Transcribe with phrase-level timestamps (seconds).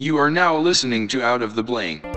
[0.00, 2.04] You are now listening to Out of the Blank.
[2.04, 2.12] Yeah,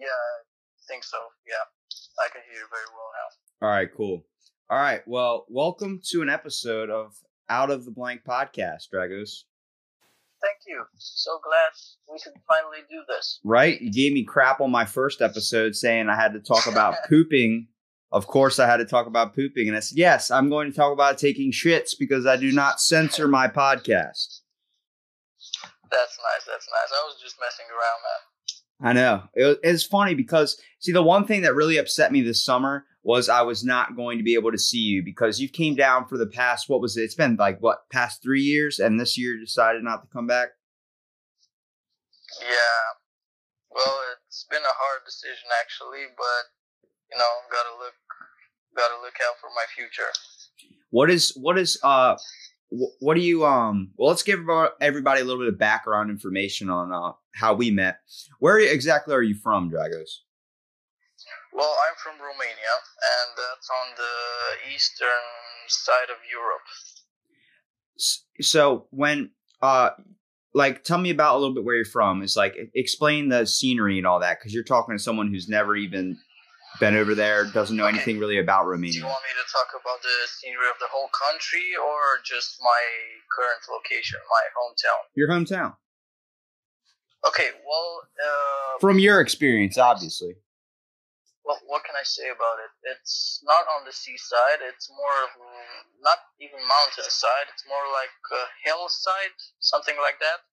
[0.00, 1.18] I think so.
[1.46, 1.62] Yeah,
[2.18, 3.68] I can hear very well now.
[3.68, 4.26] All right, cool.
[4.68, 7.14] All right, well, welcome to an episode of
[7.48, 9.44] Out of the Blank podcast, Dragos.
[10.44, 10.84] Thank you.
[10.98, 13.40] So glad we could finally do this.
[13.44, 13.80] Right?
[13.80, 17.68] You gave me crap on my first episode saying I had to talk about pooping.
[18.12, 19.68] Of course, I had to talk about pooping.
[19.68, 22.78] And I said, yes, I'm going to talk about taking shits because I do not
[22.78, 24.40] censor my podcast.
[25.90, 26.44] That's nice.
[26.46, 26.90] That's nice.
[26.92, 28.90] I was just messing around, man.
[28.90, 29.22] I know.
[29.34, 32.84] It, was- it's funny because, see, the one thing that really upset me this summer
[33.04, 36.08] was I was not going to be able to see you because you came down
[36.08, 37.02] for the past, what was it?
[37.02, 38.78] It's been like, what, past three years?
[38.78, 40.48] And this year decided not to come back?
[42.40, 42.80] Yeah.
[43.70, 47.94] Well, it's been a hard decision actually, but you know, gotta look,
[48.74, 50.10] gotta look out for my future.
[50.90, 52.16] What is what is uh
[53.00, 54.40] what do you um well let's give
[54.80, 57.98] everybody a little bit of background information on uh how we met.
[58.38, 60.23] Where exactly are you from, Dragos?
[61.54, 65.24] Well, I'm from Romania, and that's on the eastern
[65.68, 66.66] side of Europe.
[68.40, 69.30] So when
[69.62, 69.90] uh
[70.52, 72.22] like tell me about a little bit where you're from.
[72.22, 75.76] It's like explain the scenery and all that cuz you're talking to someone who's never
[75.76, 76.18] even
[76.80, 77.94] been over there, doesn't know Okay.
[77.96, 80.88] anything really about romania Do you want me to talk about the scenery of the
[80.88, 82.82] whole country or just my
[83.30, 84.98] current location, my hometown?
[85.14, 85.76] Your hometown.
[87.26, 90.34] Okay, well, uh, From your experience, obviously.
[91.44, 92.72] Well, what can I say about it?
[92.96, 94.64] It's not on the seaside.
[94.64, 95.20] It's more
[96.00, 97.52] not even mountainside.
[97.52, 100.48] It's more like a hillside, something like that.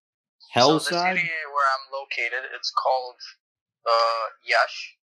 [0.52, 0.84] Hillside.
[0.84, 3.16] So the city where I'm located, it's called
[3.88, 5.00] uh, Iasi,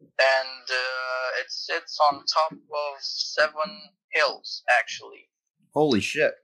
[0.00, 5.28] and uh, it sits on top of seven hills, actually.
[5.74, 6.34] Holy shit.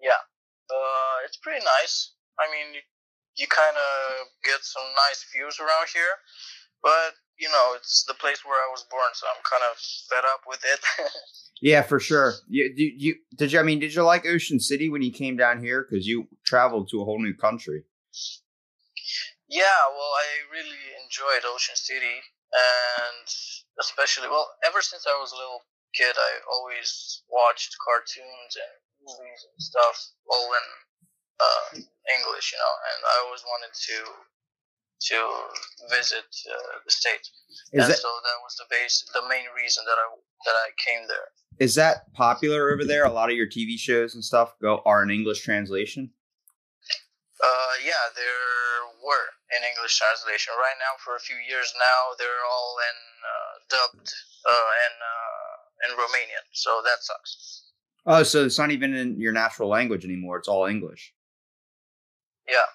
[0.00, 0.24] Yeah,
[0.72, 2.12] uh, it's pretty nice.
[2.38, 2.80] I mean, you,
[3.36, 6.16] you kind of get some nice views around here,
[6.84, 9.74] but you know, it's the place where I was born, so I'm kind of
[10.08, 10.80] fed up with it.
[11.62, 12.34] Yeah, for sure.
[12.50, 13.60] You, you, you did you?
[13.60, 15.86] I mean, did you like Ocean City when you came down here?
[15.88, 17.84] Because you traveled to a whole new country.
[19.48, 22.20] yeah, well, I really enjoyed Ocean City,
[22.52, 23.26] and
[23.80, 25.62] especially, well, ever since I was a little
[25.94, 29.96] kid, I always watched cartoons and movies and stuff,
[30.28, 30.66] all in
[31.40, 31.80] uh,
[32.18, 33.96] English, you know, and I always wanted to
[35.00, 35.18] to
[35.90, 37.28] visit uh, the state.
[37.72, 40.06] Is and that so that was the base, the main reason that I
[40.46, 41.28] that I came there.
[41.58, 43.04] is that popular over there?
[43.04, 46.10] A lot of your TV shows and stuff go are in English translation.
[47.42, 49.26] Uh, yeah, there were
[49.58, 50.54] in English translation.
[50.56, 54.08] Right now, for a few years now, they're all in uh, dubbed
[54.46, 56.44] uh, in uh, in Romanian.
[56.52, 57.64] So that sucks.
[58.06, 60.38] Oh, so it's not even in your natural language anymore.
[60.38, 61.12] It's all English.
[62.48, 62.68] Yeah,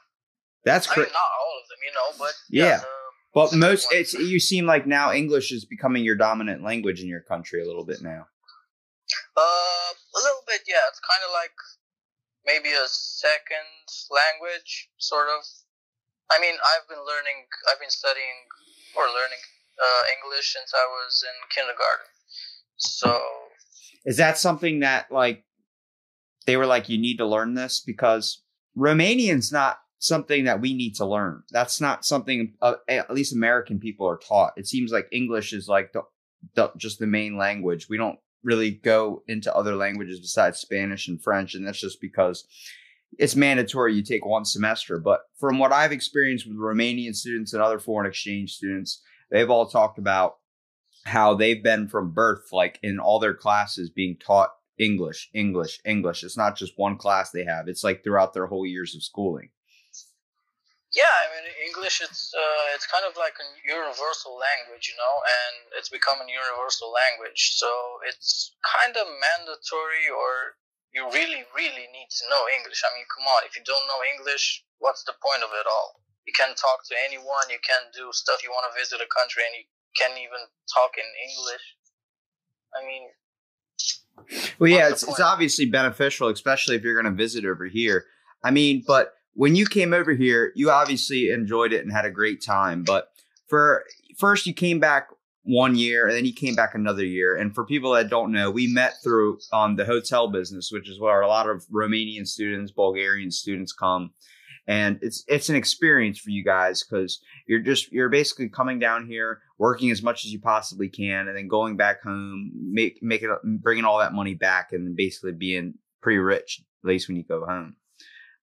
[0.69, 2.78] That's I mean not all of them, you know, but Yeah.
[2.80, 2.88] the
[3.34, 7.22] But most it's you seem like now English is becoming your dominant language in your
[7.22, 8.28] country a little bit now.
[9.35, 10.85] Uh, a little bit, yeah.
[10.90, 11.56] It's kind of like
[12.46, 13.69] maybe a second
[14.12, 15.41] language, sort of.
[16.30, 18.46] I mean, I've been learning, I've been studying
[18.96, 19.41] or learning
[19.81, 22.09] uh, English since I was in kindergarten.
[22.78, 23.19] So
[24.06, 25.44] Is that something that like
[26.46, 28.44] they were like you need to learn this because
[28.78, 31.44] Romanian's not something that we need to learn.
[31.52, 34.54] That's not something uh, at least American people are taught.
[34.58, 36.04] It seems like English is like the,
[36.56, 37.88] the just the main language.
[37.90, 42.46] We don't really go into other languages besides Spanish and French and that's just because
[43.18, 45.00] it's mandatory you take one semester.
[45.00, 49.68] But from what I've experienced with Romanian students and other foreign exchange students, they've all
[49.68, 50.38] talked about
[51.06, 56.24] how they've been from birth, like in all their classes, being taught English, English, English.
[56.24, 57.68] It's not just one class they have.
[57.68, 59.50] It's like throughout their whole years of schooling.
[60.92, 65.16] Yeah, I mean, English it's uh, it's kind of like a universal language, you know,
[65.22, 67.62] and it's become a universal language.
[67.62, 67.69] So
[68.10, 70.58] it's kind of mandatory, or
[70.90, 72.81] you really, really need to know English.
[72.81, 76.02] I mean, come on, if you don't know English, what's the point of it all?
[76.25, 78.42] You can talk to anyone, you can do stuff.
[78.42, 80.42] You want to visit a country, and you can't even
[80.74, 81.66] talk in English.
[82.74, 83.04] I mean,
[84.58, 88.06] Well, yeah, it's, it's obviously beneficial, especially if you're going to visit over here.
[88.44, 92.12] I mean, but when you came over here, you obviously enjoyed it and had a
[92.12, 92.83] great time.
[92.83, 93.07] But
[93.47, 93.86] for
[94.18, 95.07] first, you came back
[95.44, 97.38] one year, and then you came back another year.
[97.38, 101.00] And for people that don't know, we met through um, the hotel business, which is
[101.00, 104.12] where a lot of Romanian students, Bulgarian students come.
[104.68, 109.07] and it's it's an experience for you guys because you're just you're basically coming down
[109.07, 113.30] here working as much as you possibly can and then going back home make it
[113.63, 117.45] bringing all that money back and basically being pretty rich at least when you go
[117.45, 117.77] home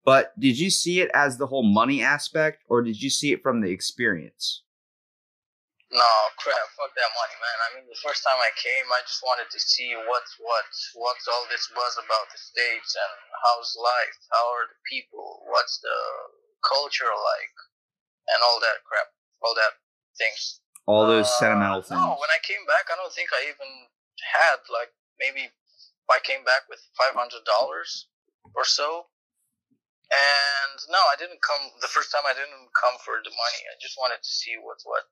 [0.07, 3.43] but did you see it as the whole money aspect or did you see it
[3.43, 4.63] from the experience?
[5.93, 6.13] No
[6.43, 6.67] crap.
[6.75, 7.57] Fuck that money man.
[7.63, 10.67] I mean the first time i came i just wanted to see what's what
[10.99, 13.13] what's all this buzz about the states and
[13.43, 15.99] how's life how are the people what's the
[16.67, 17.57] culture like
[18.35, 19.09] and all that crap
[19.43, 19.79] all that
[20.19, 20.61] things.
[20.91, 21.99] All those Uh, sentimental things.
[21.99, 23.71] no when i came back i don't think i even
[24.35, 24.91] had like
[25.23, 25.51] maybe
[26.11, 27.47] i came back with $500
[28.59, 29.07] or so
[30.13, 33.63] and no i didn't come the first time i didn't come for the money.
[33.67, 35.03] I just wanted to see what's what.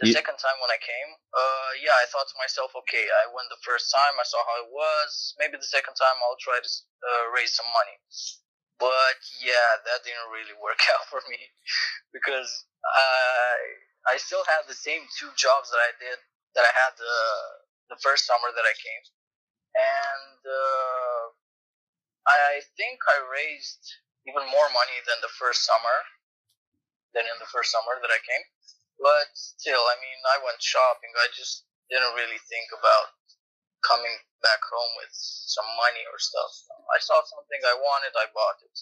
[0.00, 3.28] The You- second time when i came uh yeah i thought to myself okay i
[3.34, 5.36] went the first time i saw how it was.
[5.38, 6.70] Maybe the second time i'll try to
[7.04, 7.96] uh, raise some money.
[8.80, 11.38] But yeah that didn't really work out for me
[12.16, 12.48] because
[12.88, 16.18] i i still had the same two jobs that i did
[16.56, 17.16] that i had the
[17.92, 19.04] the first summer that i came.
[19.76, 21.24] And uh,
[22.28, 23.84] i think i raised
[24.26, 25.96] even more money than the first summer
[27.14, 28.44] than in the first summer that i came.
[28.98, 31.12] But still i mean i went shopping.
[31.14, 33.14] I just didn't really think about
[33.86, 34.12] coming
[34.42, 36.52] back home with some money or stuff.
[36.90, 38.76] I saw something i wanted i bought it.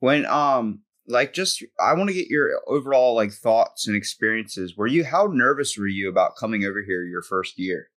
[0.00, 4.76] When um like just i want to get your overall like thoughts and experiences.
[4.76, 7.90] Were you how nervous were you about coming over here your first year?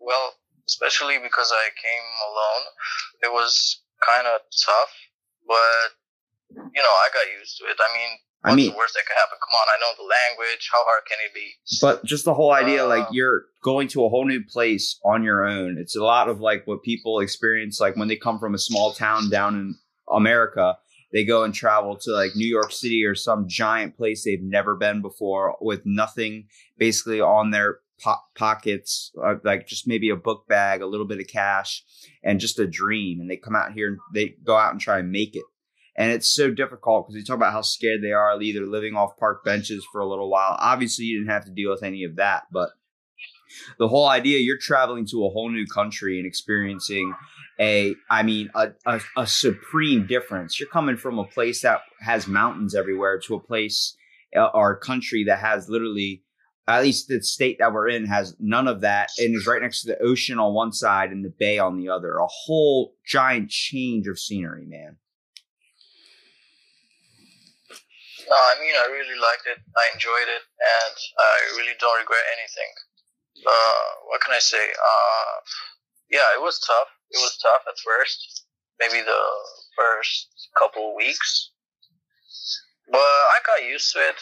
[0.00, 0.34] Well,
[0.66, 2.64] especially because I came alone,
[3.22, 4.92] it was kind of tough,
[5.46, 5.96] but
[6.74, 7.78] you know, I got used to it.
[7.78, 8.10] I mean,
[8.42, 9.38] i mean the worst that could happen?
[9.38, 10.68] Come on, I know the language.
[10.72, 11.48] How hard can it be?
[11.80, 15.22] but just the whole idea like Uh, you're going to a whole new place on
[15.22, 18.54] your own it's a lot of like what people experience like when they come from
[18.54, 19.74] a small town down in
[20.12, 20.76] america
[21.12, 24.74] they go and travel to like new york city or some giant place they've never
[24.74, 26.46] been before with nothing
[26.78, 31.20] basically on their po- pockets uh, like just maybe a book bag a little bit
[31.20, 31.84] of cash
[32.22, 34.98] and just a dream and they come out here and they go out and try
[34.98, 35.44] and make it.
[35.96, 39.18] And it's so difficult because you talk about how scared they are either living off
[39.18, 40.56] park benches for a little while.
[40.58, 42.70] Obviously you didn't have to deal with any of that but
[43.78, 47.14] the whole idea you're traveling to a whole new country and experiencing
[47.58, 50.58] a i mean a, a, a supreme difference.
[50.58, 53.96] You're coming from a place that has mountains everywhere to a place
[54.36, 56.22] uh, or a country that has literally
[56.70, 59.82] at least the state that we're in has none of that and is right next
[59.82, 63.50] to the ocean on one side and the bay on the other a whole giant
[63.50, 64.96] change of scenery man
[68.30, 69.58] No, I mean, I really liked it.
[69.74, 72.72] I enjoyed it, and I really don't regret anything.
[73.42, 74.70] Uh, what can I say?
[74.70, 75.34] Uh,
[76.14, 76.94] yeah, it was tough.
[77.10, 78.46] It was tough at first.
[78.78, 79.24] Maybe the
[79.74, 81.50] first couple weeks.
[82.86, 84.14] But I got used to it.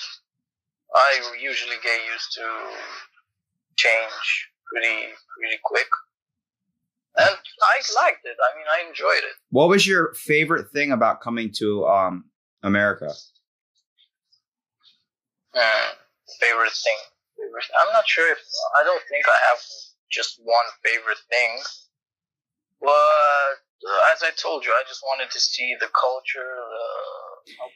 [0.94, 2.46] I usually get used to
[3.76, 5.06] change pretty,
[5.38, 5.88] pretty quick.
[7.17, 8.37] And I liked it.
[8.38, 9.37] I mean, I enjoyed it.
[9.50, 12.25] what was your favorite thing about coming to um
[12.62, 13.11] america
[15.55, 15.88] Hmm,
[16.40, 17.00] favorite thing.
[17.37, 18.38] Favorite, I'm not sure if
[18.79, 19.58] I don't think I have
[20.11, 21.58] just one favorite thing,
[22.81, 23.56] but
[23.88, 26.88] uh, as I told you, I just wanted to see the culture, the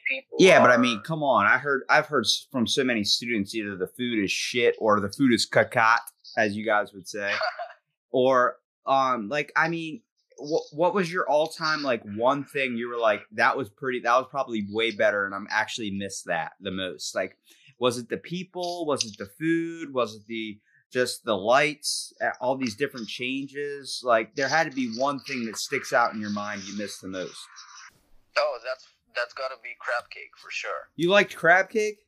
[0.09, 0.37] people.
[0.39, 1.45] Yeah, but I mean, come on.
[1.45, 5.11] I heard I've heard from so many students either the food is shit or the
[5.11, 5.99] food is cacat,
[6.37, 7.33] as you guys would say,
[8.11, 10.01] or um, like I mean,
[10.37, 13.99] what what was your all time like one thing you were like that was pretty
[14.01, 17.15] that was probably way better and I'm actually missed that the most.
[17.15, 17.37] Like
[17.79, 18.85] was it the people?
[18.85, 19.93] Was it the food?
[19.93, 20.59] Was it the
[20.91, 22.13] just the lights?
[22.39, 24.01] All these different changes?
[24.03, 27.01] Like there had to be one thing that sticks out in your mind you missed
[27.01, 27.37] the most.
[28.37, 30.89] Oh, that's that's got to be crab cake for sure.
[30.95, 31.99] you liked crab cake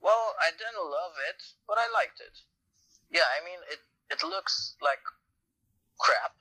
[0.00, 2.36] Well, I didn't love it, but I liked it.
[3.10, 3.80] Yeah, I mean, it
[4.14, 5.02] it looks like
[5.98, 6.32] crap,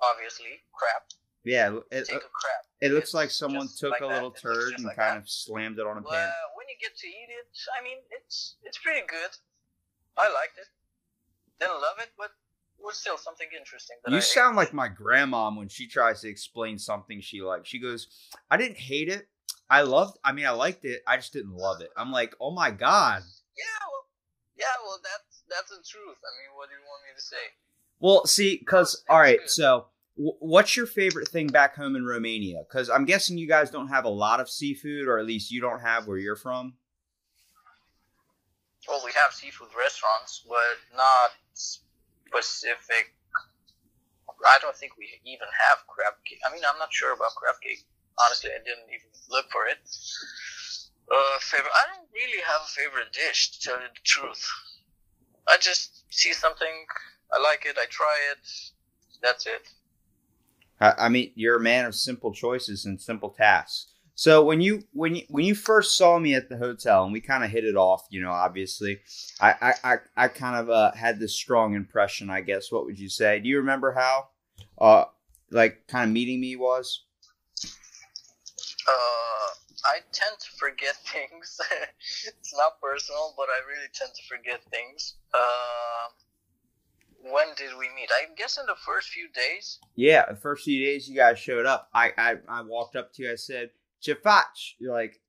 [0.00, 1.02] obviously crap.
[1.44, 2.64] yeah it, Take uh, a crap.
[2.84, 5.16] It looks It's like someone took like a little It looks turd and like kind
[5.16, 5.24] that.
[5.24, 6.30] of slammed it on a Well, pan.
[6.58, 9.32] when you get to eat it, I mean, it's it's pretty good.
[10.18, 10.68] I liked it.
[11.58, 12.30] Didn't love it, but
[12.82, 13.96] was still something interesting.
[14.04, 14.24] That I You ate.
[14.24, 17.68] sound like my grandma when she tries to explain something she likes.
[17.68, 18.08] She goes,
[18.50, 19.28] "I didn't hate it.
[19.70, 20.18] I loved.
[20.24, 21.02] I mean, I liked it.
[21.06, 23.22] I just didn't love it." I'm like, "Oh my god."
[23.56, 24.06] Yeah, well,
[24.56, 26.16] yeah, well, that's that's the truth.
[26.16, 27.36] I mean, what do you want me to say?
[28.00, 29.86] Well, see, because all right, that's so
[30.16, 32.62] w- what's your favorite thing back home in Romania?
[32.68, 35.60] Because I'm guessing you guys don't have a lot of seafood, or at least you
[35.60, 36.74] don't have where you're from.
[38.88, 41.30] Well, we have seafood restaurants, but not
[42.40, 43.14] specific.
[44.46, 46.40] I don't think we even have crab cake.
[46.46, 47.84] I mean, I'm not sure about crab cake.
[48.18, 49.78] honestly, I didn't even look for it.
[51.10, 51.70] Uh, favorite?
[51.72, 54.42] I don't really have a favorite dish, to tell you the truth.
[55.48, 56.86] I just see something,
[57.32, 58.46] I like it, I try it.
[59.22, 59.62] That's it.
[60.80, 63.91] I, I mean, you're a man of simple choices and simple tasks.
[64.14, 67.20] So when you when you when you first saw me at the hotel and we
[67.20, 69.00] kind of hit it off, you know, obviously,
[69.40, 72.28] I I I, I kind of uh, had this strong impression.
[72.30, 73.40] I guess what would you say?
[73.40, 74.28] Do you remember how,
[74.78, 75.04] uh,
[75.50, 77.04] like kind of meeting me was?
[78.86, 79.48] Uh,
[79.86, 81.58] I tend to forget things.
[82.26, 85.14] it's not personal, but I really tend to forget things.
[85.32, 88.10] Uh, when did we meet?
[88.10, 89.78] I guess in the first few days.
[89.96, 91.88] Yeah, the first few days you guys showed up.
[91.94, 93.32] I I, I walked up to you.
[93.32, 93.70] I said,
[94.02, 95.22] "Ce faci." You're like,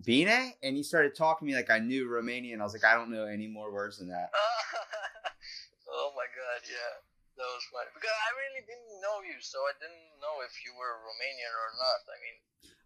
[0.00, 2.60] "Bine," and he started talking to me like I knew Romanian.
[2.60, 4.32] I was like, I don't know any more words than that.
[5.92, 7.04] oh my god, yeah.
[7.36, 7.86] That was funny.
[7.94, 11.70] Because I really didn't know you, so I didn't know if you were Romanian or
[11.78, 12.00] not.
[12.10, 12.36] I mean,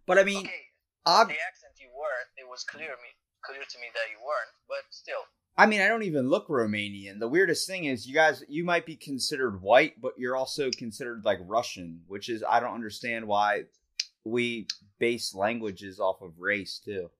[0.04, 0.68] But I mean, okay,
[1.08, 4.54] ob- the accent you weren't, it was clear me clear to me that you weren't,
[4.68, 5.24] but still.
[5.56, 7.18] I mean, I don't even look Romanian.
[7.18, 11.24] The weirdest thing is, you guys, you might be considered white, but you're also considered
[11.24, 13.64] like Russian, which is I don't understand why
[14.24, 14.66] we
[14.98, 17.10] base languages off of race too.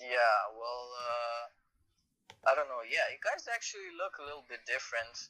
[0.00, 2.82] Yeah, well, uh, I don't know.
[2.90, 5.28] Yeah, you guys actually look a little bit different.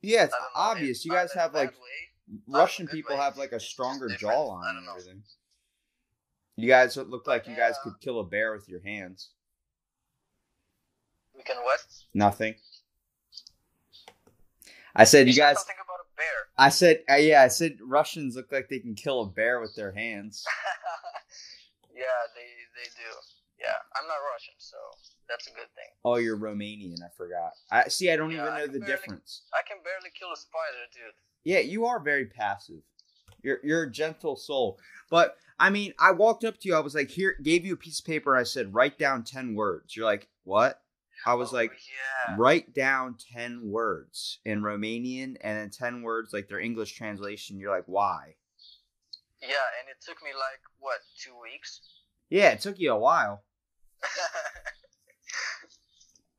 [0.00, 0.98] Yeah, it's I don't know, obvious.
[0.98, 2.38] it's You guys have like way.
[2.48, 3.22] Russian people way.
[3.22, 5.22] have like a stronger jawline and everything.
[6.56, 9.30] You guys look like you guys could kill a bear with your hands.
[11.34, 11.80] We can what?
[12.14, 12.54] Nothing.
[14.94, 15.64] I said you said guys.
[16.16, 16.66] Something about a bear.
[16.66, 17.42] I said uh, yeah.
[17.42, 20.44] I said Russians look like they can kill a bear with their hands.
[21.94, 22.02] yeah,
[22.34, 22.48] they
[22.82, 23.10] they do.
[23.60, 24.76] Yeah, I'm not Russian, so
[25.28, 25.86] that's a good thing.
[26.04, 26.96] Oh, you're Romanian.
[27.04, 27.52] I forgot.
[27.70, 28.10] I see.
[28.10, 29.42] I don't Yeah, even know the barely- difference.
[29.54, 31.14] I can barely kill a spider, dude.
[31.44, 32.82] Yeah, you are very passive.
[33.42, 34.78] You're you're a gentle soul.
[35.10, 36.74] But I mean, I walked up to you.
[36.74, 38.36] I was like, here, gave you a piece of paper.
[38.36, 39.94] I said, write down ten words.
[39.96, 40.80] You're like, what?
[41.26, 42.36] I was Oh, like, yeah.
[42.38, 47.58] write down 10 words in Romanian and then 10 words like their English translation.
[47.58, 48.36] You're like, why?
[49.40, 49.48] Yeah,
[49.80, 51.80] and it took me like what two weeks.
[52.30, 53.42] Yeah, it took you a while.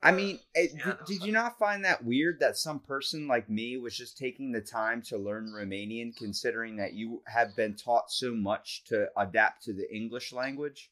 [0.01, 3.49] I mean, it, Yeah, did, did you not find that weird that some person like
[3.49, 8.11] me was just taking the time to learn Romanian, considering that you have been taught
[8.11, 10.91] so much to adapt to the English language?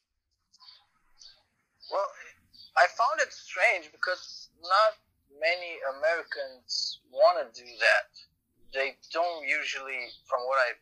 [1.90, 2.06] well,
[2.76, 4.96] I found it strange because not
[5.40, 8.08] many Americans want to do that.
[8.72, 10.72] They don't usually, from what I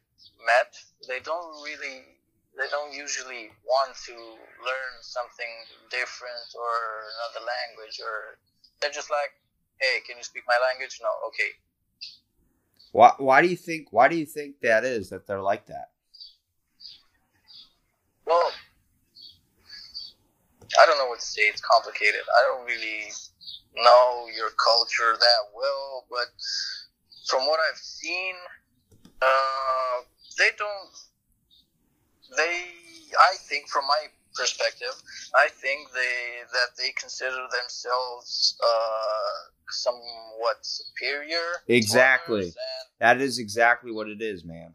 [0.46, 0.78] met,
[1.08, 2.06] they don't really,
[2.54, 5.52] they don't usually want to learn something
[5.90, 6.74] different or
[7.10, 8.38] another language, or
[8.80, 9.34] they're just like,
[9.80, 11.00] hey, can you speak my language?
[11.02, 11.50] No, okay.
[12.92, 13.88] Why, why do you think?
[13.92, 15.90] Why do you think that is that they're like that?
[18.26, 18.52] Well,
[20.78, 21.42] I don't know what to say.
[21.42, 22.20] It's complicated.
[22.38, 23.10] I don't really
[23.76, 26.28] know your culture that well, but
[27.26, 28.34] from what I've seen,
[29.22, 30.02] uh,
[30.38, 30.90] they don't.
[32.36, 32.64] They,
[33.18, 34.94] I think, from my perspective,
[35.34, 41.42] I think they that they consider themselves uh, somewhat superior.
[41.66, 42.52] Exactly.
[43.00, 44.74] That is exactly what it is, man.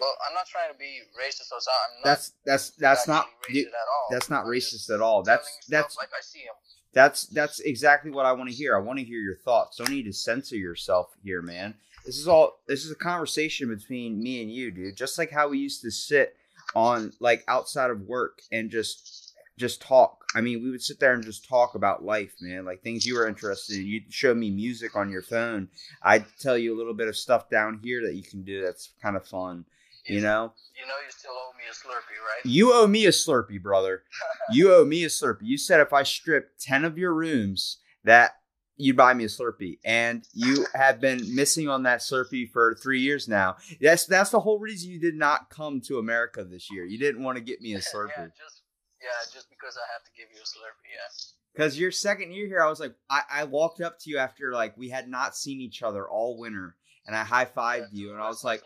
[0.00, 1.72] Well, I'm not trying to be racist or something.
[1.96, 3.26] I'm not That's that's that's not.
[3.26, 4.06] actually racist dude, at all.
[4.10, 5.22] that's not I'm racist at all.
[5.22, 6.54] That's that's like I see him.
[6.92, 8.76] That's that's exactly what I want to hear.
[8.76, 9.78] I want to hear your thoughts.
[9.78, 11.74] Don't need to censor yourself here, man.
[12.06, 14.96] This is all this is a conversation between me and you, dude.
[14.96, 16.36] Just like how we used to sit
[16.74, 20.24] on like outside of work and just just talk.
[20.34, 22.64] I mean, we would sit there and just talk about life, man.
[22.64, 23.86] Like things you were interested in.
[23.86, 25.68] You'd show me music on your phone.
[26.02, 28.90] I'd tell you a little bit of stuff down here that you can do that's
[29.00, 29.64] kind of fun.
[30.06, 30.52] You know?
[30.78, 32.44] You know, you still owe me a Slurpee, right?
[32.44, 34.02] You owe me a Slurpee, brother.
[34.50, 35.44] You owe me a Slurpee.
[35.44, 38.32] You said if I stripped 10 of your rooms, that
[38.76, 39.78] you'd buy me a Slurpee.
[39.84, 43.56] And you have been missing on that Slurpee for three years now.
[43.80, 46.84] That's that's the whole reason you did not come to America this year.
[46.84, 48.10] You didn't want to get me a Slurpee.
[48.18, 48.62] yeah, just
[49.00, 50.92] yeah, just because I have to give you a Slurpee.
[50.92, 51.32] Yeah.
[51.54, 54.52] Because your second year here, I was like, I, I walked up to you after
[54.52, 56.76] like we had not seen each other all winter.
[57.06, 58.62] And I high fived Yeah, you, and I was like?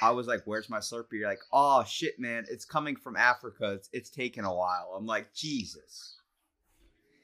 [0.00, 3.72] I was like, "Where's my Slurpee?" You're like, "Oh shit, man, it's coming from Africa.
[3.72, 6.16] It's it's taken a while." I'm like, Jesus.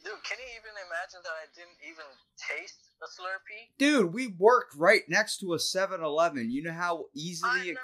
[0.04, 2.04] dude, can you even imagine that I didn't even
[2.36, 3.68] taste a Slurpee?
[3.78, 6.50] Dude, we worked right next to a 7-Eleven.
[6.50, 7.80] You know how I easily it, know.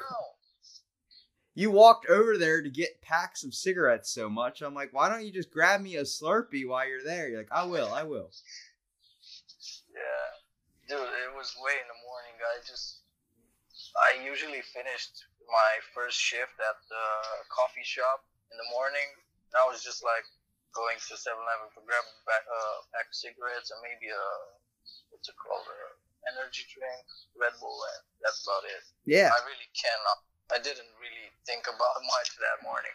[1.54, 4.60] you walked over there to get packs of cigarettes so much.
[4.60, 7.28] I'm like, why don't you just grab me a Slurpee while you're there?
[7.28, 8.30] You're like, I will, I will.
[9.94, 12.36] Yeah, dude, it was way in the morning.
[12.40, 13.00] I just
[13.98, 17.06] I usually finished my first shift at the
[17.50, 19.08] coffee shop in the morning.
[19.54, 20.26] I was just like
[20.70, 24.24] going to 7-Eleven to grab a pack, uh, pack of cigarettes and maybe a
[25.10, 25.78] what's it called, a
[26.30, 27.02] energy drink,
[27.34, 28.82] Red Bull, and that's about it.
[29.02, 29.34] Yeah.
[29.34, 30.18] I really cannot.
[30.54, 32.94] I didn't really think about much that morning.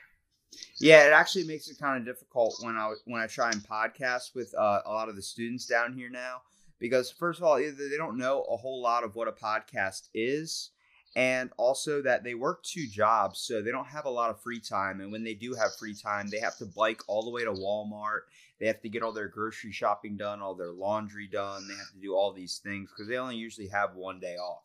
[0.80, 4.36] Yeah, it actually makes it kind of difficult when I when I try and podcast
[4.36, 6.42] with uh, a lot of the students down here now
[6.80, 10.10] because first of all, either they don't know a whole lot of what a podcast
[10.14, 10.72] is,
[11.16, 14.60] and also that they work two jobs, so they don't have a lot of free
[14.60, 15.00] time.
[15.00, 17.54] And when they do have free time, they have to bike all the way to
[17.54, 18.28] Walmart.
[18.60, 21.68] They have to get all their grocery shopping done, all their laundry done.
[21.68, 24.64] They have to do all these things because they only usually have one day off.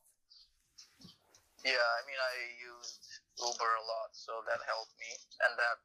[1.65, 2.35] Yeah, I mean, I
[2.67, 5.13] used Uber a lot, so that helped me,
[5.47, 5.81] and that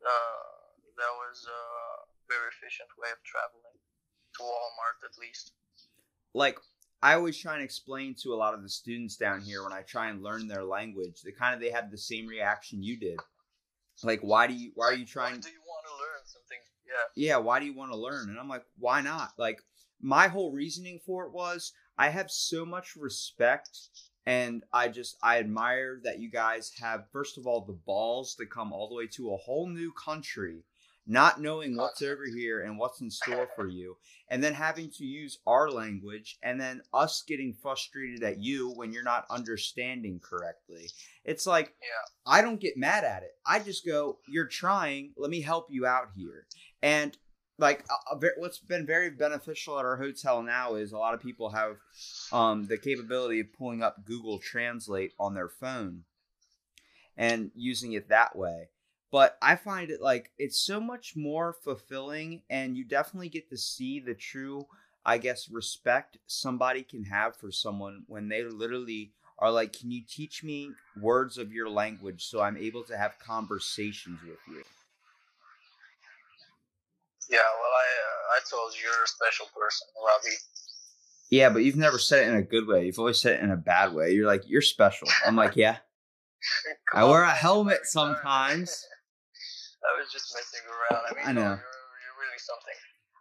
[0.00, 0.46] uh,
[0.96, 1.62] that was a
[2.32, 5.52] very efficient way of traveling to Walmart, at least.
[6.32, 6.56] Like
[7.02, 9.82] I always try and explain to a lot of the students down here when I
[9.82, 13.18] try and learn their language, they kind of they have the same reaction you did.
[14.02, 15.34] Like, why do you why are you trying?
[15.34, 16.58] Why do you want to learn something?
[16.86, 17.28] Yeah.
[17.28, 18.28] yeah, why do you want to learn?
[18.30, 19.30] And I'm like, why not?
[19.38, 19.60] Like,
[20.00, 23.78] my whole reasoning for it was I have so much respect
[24.26, 28.46] and I just I admire that you guys have first of all the balls to
[28.46, 30.64] come all the way to a whole new country
[31.06, 33.96] not knowing what's over here and what's in store for you
[34.28, 38.92] and then having to use our language and then us getting frustrated at you when
[38.92, 40.86] you're not understanding correctly
[41.24, 42.32] it's like Yeah.
[42.32, 43.32] I don't get mad at it.
[43.46, 45.14] I just go, "You're trying.
[45.16, 46.46] Let me help you out here."
[46.82, 47.16] And
[47.60, 47.84] like,
[48.38, 51.76] what's been very beneficial at our hotel now is a lot of people have
[52.32, 56.04] um, the capability of pulling up Google Translate on their phone
[57.16, 58.68] and using it that way.
[59.10, 63.56] But I find it like it's so much more fulfilling, and you definitely get to
[63.56, 64.66] see the true,
[65.04, 70.02] I guess, respect somebody can have for someone when they literally are like, Can you
[70.08, 74.62] teach me words of your language so I'm able to have conversations with you?
[77.28, 77.38] Yeah.
[77.38, 80.36] Well, I uh, I told you you're a special person, Robbie.
[81.30, 82.86] Yeah, but you've never said it in a good way.
[82.86, 84.12] You've always said it in a bad way.
[84.12, 85.08] You're like, You're special.
[85.26, 85.78] I'm like, Yeah.
[86.94, 88.84] I wear a helmet sometimes.
[89.82, 91.04] I was just messing around.
[91.10, 91.40] I mean, I know.
[91.40, 92.74] You're, you're really something.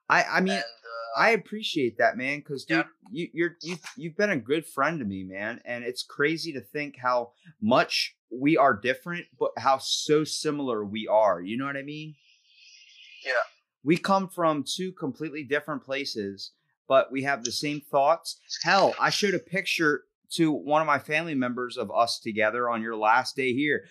[0.09, 2.39] I, I mean, and uh, I appreciate that, man.
[2.39, 2.83] Because dude, Yeah.
[3.11, 5.61] you, you're you you've been a good friend to me, man.
[5.65, 11.07] And it's crazy to think how much we are different, but how so similar we
[11.07, 11.41] are.
[11.41, 12.15] You know what I mean?
[13.25, 13.33] yeah,
[13.83, 16.51] We come from two completely different places,
[16.87, 18.39] but we have the same thoughts.
[18.63, 22.81] Hell, I showed a picture to one of my family members of us together on
[22.81, 23.85] your last day here.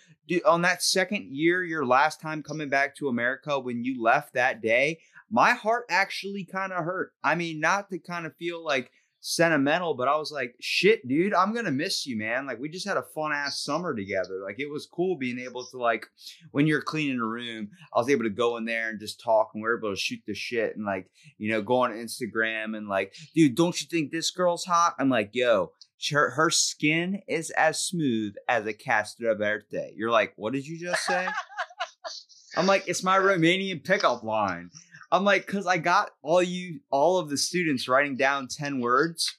[0.46, 4.60] On that second year, your last time coming back to America, when you left that
[4.62, 4.98] day,
[5.30, 7.12] my heart actually kind of hurt.
[7.22, 11.34] I mean, not to kind of feel like sentimental, but I was like, shit, dude,
[11.34, 12.46] I'm gonna miss you, man.
[12.46, 14.40] Like, we just had a fun ass summer together.
[14.44, 16.06] Like, it was cool being able to, like,
[16.52, 19.50] when you're cleaning a room, I was able to go in there and just talk,
[19.54, 22.76] and we are able to shoot the shit and, like, you know, go on Instagram
[22.76, 24.94] and, like, dude, don't you think this girl's hot?
[24.98, 25.72] I'm like, yo,
[26.10, 29.92] her, her skin is as smooth as a castravete.
[29.96, 31.26] You're like, what did you just say?
[32.56, 34.70] I'm like, it's my Romanian pickup line.
[35.10, 39.38] I'm like, because I got all you, all of the students writing down 10 words,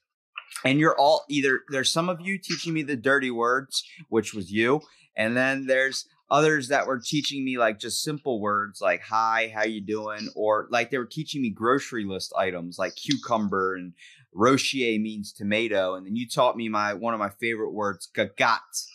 [0.65, 4.51] and you're all either, there's some of you teaching me the dirty words, which was
[4.51, 4.81] you,
[5.15, 9.63] and then there's others that were teaching me like just simple words like hi, how
[9.63, 13.93] you doing, or like they were teaching me grocery list items like cucumber and
[14.33, 18.87] rochier means tomato, and then you taught me my one of my favorite words, gagat,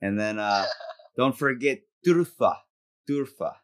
[0.00, 0.66] and then uh
[1.16, 2.56] don't forget turfa,
[3.08, 3.54] turfa.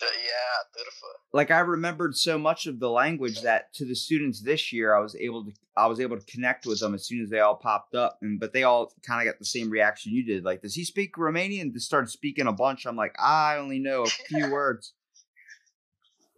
[0.00, 1.08] Yeah, beautiful.
[1.32, 5.00] like I remembered so much of the language that to the students this year I
[5.00, 7.56] was able to I was able to connect with them as soon as they all
[7.56, 10.62] popped up and but they all kind of got the same reaction you did like
[10.62, 11.72] does he speak Romanian?
[11.72, 12.86] They started speaking a bunch.
[12.86, 14.94] I'm like I only know a few words.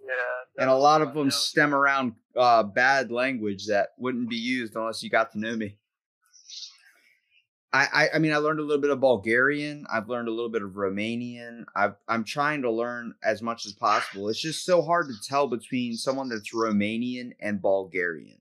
[0.06, 4.74] Yeah, and a lot of them stem around uh, bad language that wouldn't be used
[4.74, 5.76] unless you got to know me
[7.72, 9.86] I, I, I mean, I learned a little bit of Bulgarian.
[9.92, 11.64] I've learned a little bit of Romanian.
[11.76, 14.28] I've, I'm trying to learn as much as possible.
[14.28, 18.38] It's just so hard to tell between someone that's Romanian and Bulgarian.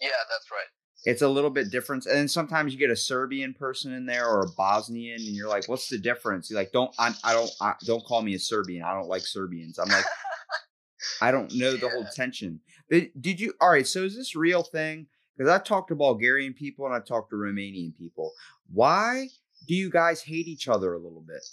[0.00, 0.68] Yeah, that's right.
[1.04, 2.06] It's a little bit different.
[2.06, 5.48] And then sometimes you get a Serbian person in there or a Bosnian, and you're
[5.48, 8.38] like, "What's the difference?" You're like, "Don't I, I don't I, don't call me a
[8.38, 8.82] Serbian.
[8.82, 10.04] I don't like Serbians." I'm like,
[11.22, 12.60] I don't know the whole tension.
[12.90, 13.54] Did you?
[13.60, 13.86] All right.
[13.86, 15.06] So is this real thing?
[15.38, 18.32] Because I talked to Bulgarian people and I talked to Romanian people.
[18.72, 19.28] Why
[19.68, 21.46] do you guys hate each other a little bit?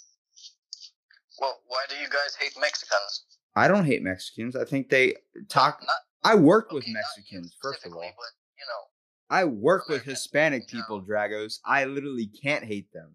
[1.40, 3.24] Well, why do you guys hate Mexicans?
[3.54, 4.56] I don't hate Mexicans.
[4.56, 5.14] I think they
[5.48, 5.80] talk.
[5.80, 8.00] Not I worked with okay, you Mexicans first of all.
[8.00, 10.84] but you know, I work with Hispanic you know.
[10.84, 11.60] people, Dragos.
[11.64, 13.14] I literally can't hate them.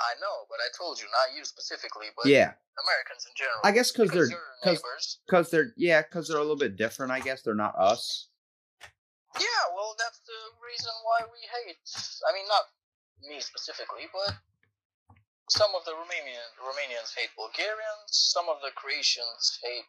[0.00, 2.52] I know, but I told you, not you specifically, but Yeah,
[2.84, 3.58] Americans in general.
[3.64, 5.18] I guess because they're you're because neighbors.
[5.26, 7.10] because they're yeah because they're a little bit different.
[7.10, 8.28] I guess they're not us.
[9.36, 11.76] Yeah, well, that's the reason why we hate.
[12.24, 12.64] I mean, not
[13.28, 14.34] me specifically, but
[15.50, 18.08] some of the Romanian Romanians hate Bulgarians.
[18.08, 19.84] Some of the Croatians hate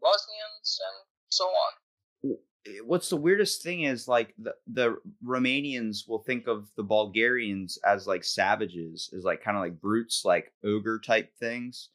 [0.00, 0.96] Bosnians, and
[1.28, 2.36] so on.
[2.86, 8.06] What's the weirdest thing is like the the Romanians will think of the Bulgarians as
[8.06, 11.90] like savages, as like kind of like brutes, like ogre type things,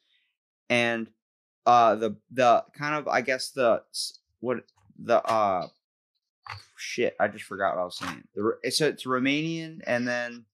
[0.69, 1.09] and
[1.65, 3.83] uh the the kind of I guess the
[4.39, 4.63] what
[4.97, 5.67] the uh
[6.77, 8.23] shit I just forgot what I was saying.
[8.35, 10.45] The so it's Romanian and then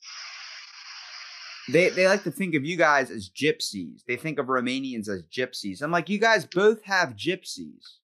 [1.71, 4.03] they they like to think of you guys as gypsies.
[4.07, 5.81] They think of Romanians as gypsies.
[5.81, 7.97] I'm like, you guys both have gypsies.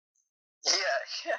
[0.65, 0.73] Yeah,
[1.27, 1.33] yeah.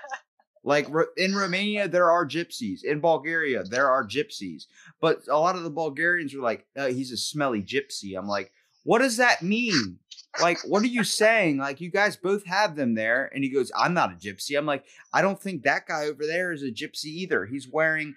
[0.64, 2.84] Like in Romania, there are gypsies.
[2.84, 4.64] In Bulgaria, there are gypsies.
[5.00, 8.52] But a lot of the Bulgarians are like, uh, "He's a smelly gypsy." I'm like,
[8.84, 9.98] "What does that mean?
[10.40, 11.58] Like, what are you saying?
[11.58, 14.66] Like, you guys both have them there." And he goes, "I'm not a gypsy." I'm
[14.66, 17.46] like, "I don't think that guy over there is a gypsy either.
[17.46, 18.14] He's wearing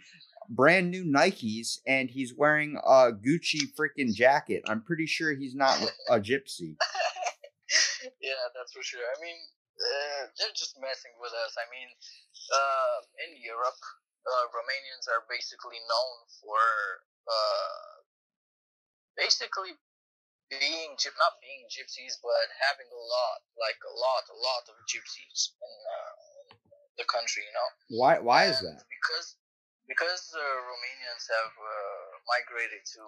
[0.48, 4.64] brand new Nikes and he's wearing a Gucci freaking jacket.
[4.68, 6.76] I'm pretty sure he's not a gypsy."
[8.22, 9.02] yeah, that's for sure.
[9.02, 9.38] I mean,
[9.76, 11.54] uh, they're just messing with us.
[11.60, 11.90] I mean,
[12.54, 12.98] uh,
[13.28, 13.82] in Europe,
[14.26, 16.62] uh, Romanians are basically known for
[17.28, 18.06] uh,
[19.18, 19.76] basically
[20.50, 25.54] being not being gypsies, but having a lot, like a lot, a lot of gypsies
[25.58, 26.14] in, uh,
[26.54, 27.44] in the country.
[27.46, 27.70] You know.
[27.98, 28.14] Why?
[28.22, 28.86] Why is that?
[28.86, 29.38] Because
[29.90, 33.04] because the Romanians have uh, migrated to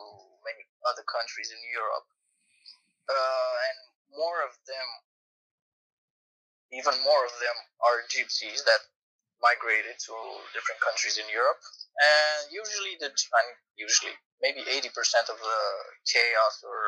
[0.45, 2.07] many other countries in Europe,
[3.09, 3.77] uh, and
[4.13, 4.87] more of them,
[6.73, 8.81] even more of them, are gypsies that
[9.41, 10.13] migrated to
[10.53, 11.61] different countries in Europe.
[11.97, 15.59] And usually, the I mean, usually maybe eighty percent of the
[16.07, 16.81] chaos or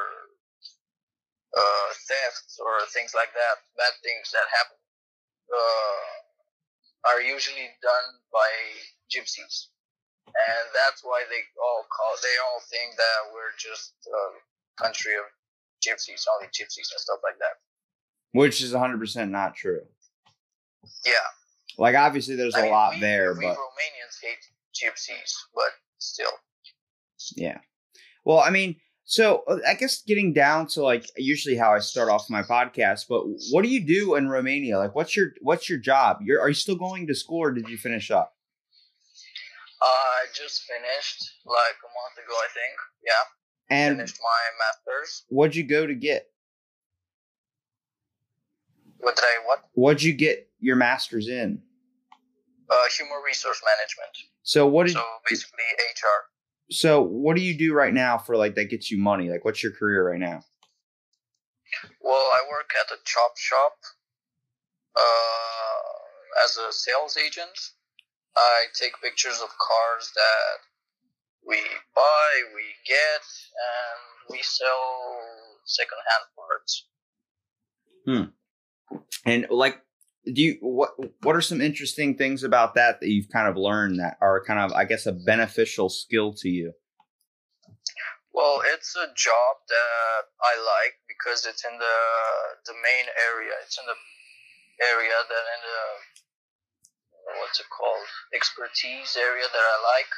[1.57, 4.77] uh, thefts or things like that, bad things that happen,
[5.49, 8.49] uh, are usually done by
[9.09, 9.69] gypsies
[10.29, 15.25] and that's why they all call they all think that we're just a country of
[15.81, 17.57] gypsies, only gypsies and stuff like that.
[18.33, 19.81] Which is 100 percent not true.
[21.05, 21.11] Yeah,
[21.77, 24.39] Like, obviously, there's I a mean, lot we, there, we but Romanians hate
[24.73, 26.31] gypsies, but still,
[27.35, 27.59] Yeah.
[28.25, 32.09] Well, I mean, so uh, I guess getting down to like usually how I start
[32.09, 34.77] off my podcast, but what do you do in Romania?
[34.77, 36.17] Like, what's your what's your job?
[36.21, 38.33] You're are you still going to school or did you finish up?
[39.81, 42.75] I just finished like a month ago, I think.
[43.05, 45.23] Yeah, And finished my masters.
[45.29, 46.27] what'd you go to get?
[48.99, 49.59] What did I what?
[49.73, 51.61] What'd you get your master's in?
[52.69, 54.15] Uh, human resource management.
[54.43, 56.19] So what did So basically HR.
[56.71, 59.29] So what do you do right now for like that gets you money?
[59.29, 60.41] Like, what's your career right now?
[62.01, 63.73] Well, I work at a chop shop
[64.95, 67.57] uh, as a sales agent.
[68.35, 70.69] I take pictures of cars that
[71.47, 71.57] we
[71.95, 73.23] buy, we get,
[73.55, 75.19] and we sell
[75.65, 76.85] secondhand parts.
[78.05, 78.23] Hmm.
[79.25, 79.81] And like,
[80.25, 80.91] do you what
[81.23, 84.59] what are some interesting things about that that you've kind of learned that are kind
[84.59, 86.73] of I guess a beneficial skill to you?
[88.33, 91.99] Well, it's a job that I like because it's in the
[92.67, 93.53] the main area.
[93.63, 93.99] It's in the
[94.85, 95.81] area that in the
[97.39, 100.13] what's it called expertise area that I like,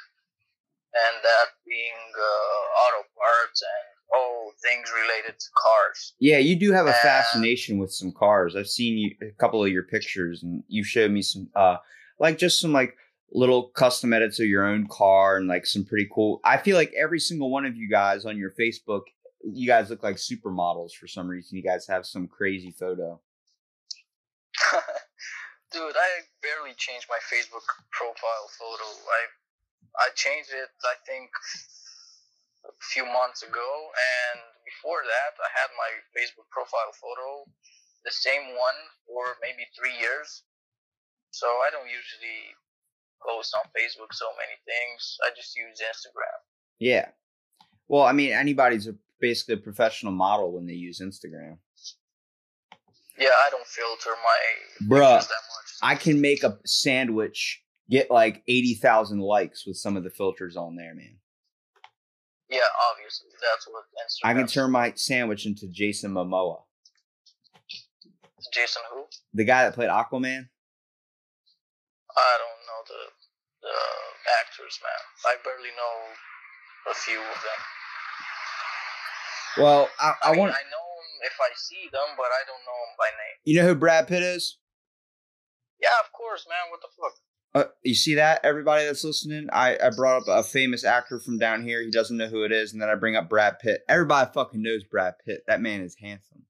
[0.98, 6.14] and that being uh, auto parts and all things related to cars.
[6.20, 8.56] Yeah, you do have a fascination with some cars.
[8.56, 11.78] I've seen you a couple of your pictures, and you showed me some, uh,
[12.20, 12.98] like just some like
[13.32, 16.40] little custom edits of your own car, and like some pretty cool.
[16.44, 19.04] I feel like every single one of you guys on your Facebook,
[19.44, 21.58] you guys look like supermodels for some reason.
[21.58, 23.20] You guys have some crazy photo.
[25.72, 26.10] Dude, I
[26.42, 28.84] barely changed my Facebook profile photo.
[28.84, 29.22] I
[29.98, 31.30] I changed it I think
[32.66, 37.46] a few months ago and before that I had my Facebook profile photo
[38.06, 40.44] the same one for maybe 3 years.
[41.32, 42.58] So I don't usually
[43.22, 45.18] post on Facebook so many things.
[45.24, 46.38] I just use Instagram.
[46.80, 47.10] Yeah.
[47.88, 51.58] Well, I mean, anybody's a, basically a professional model when they use Instagram.
[53.18, 55.70] Yeah, I don't filter my Bruh, that much.
[55.84, 60.56] I can make a sandwich get like eighty thousand likes with some of the filters
[60.56, 61.18] on there, man.
[62.52, 63.32] Yeah, obviously.
[63.40, 66.64] That's what Instagram I can turn my sandwich into Jason Momoa,
[68.54, 69.06] Jason who?
[69.34, 70.52] the guy that played Aquaman.
[72.12, 73.04] I don't know the
[73.72, 74.08] uh,
[74.44, 75.02] actors, man.
[75.32, 77.62] I barely know a few of them.
[79.64, 80.52] Well, I, I, I mean, want.
[80.52, 83.38] I know them if I see them, but I don't know them by name.
[83.46, 84.60] You know who Brad Pitt is?
[85.80, 86.70] Yeah, of course, man.
[86.70, 87.16] What the fuck?
[87.54, 89.50] Uh, you see that, everybody that's listening?
[89.52, 91.82] I, I brought up a famous actor from down here.
[91.82, 93.82] He doesn't know who it is, and then I bring up Brad Pitt.
[93.90, 95.44] Everybody fucking knows Brad Pitt.
[95.48, 96.44] That man is handsome.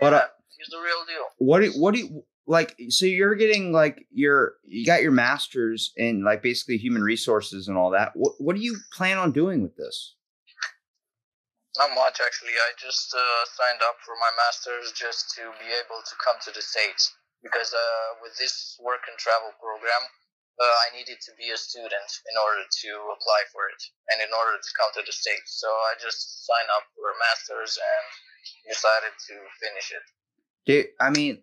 [0.00, 0.24] But uh,
[0.58, 1.24] he's the real deal.
[1.38, 2.74] what do what do you like?
[2.88, 7.78] So you're getting like your you got your masters in like basically human resources and
[7.78, 8.10] all that.
[8.14, 10.16] What what do you plan on doing with this?
[11.78, 12.50] Not much, actually.
[12.50, 16.50] I just uh, signed up for my master's just to be able to come to
[16.50, 17.14] the States.
[17.42, 20.02] Because uh, with this work and travel program,
[20.62, 23.82] uh, I needed to be a student in order to apply for it
[24.14, 25.58] and in order to come to the States.
[25.58, 28.06] So I just signed up for a master's and
[28.70, 30.04] decided to finish it.
[30.64, 31.42] Do I mean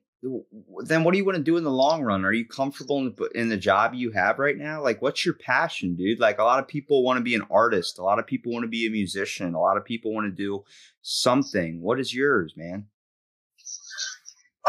[0.83, 2.25] then what do you want to do in the long run?
[2.25, 4.81] Are you comfortable in in the job you have right now?
[4.81, 6.19] Like what's your passion, dude?
[6.19, 8.63] Like a lot of people want to be an artist, a lot of people want
[8.63, 10.63] to be a musician, a lot of people want to do
[11.01, 11.81] something.
[11.81, 12.87] What is yours, man?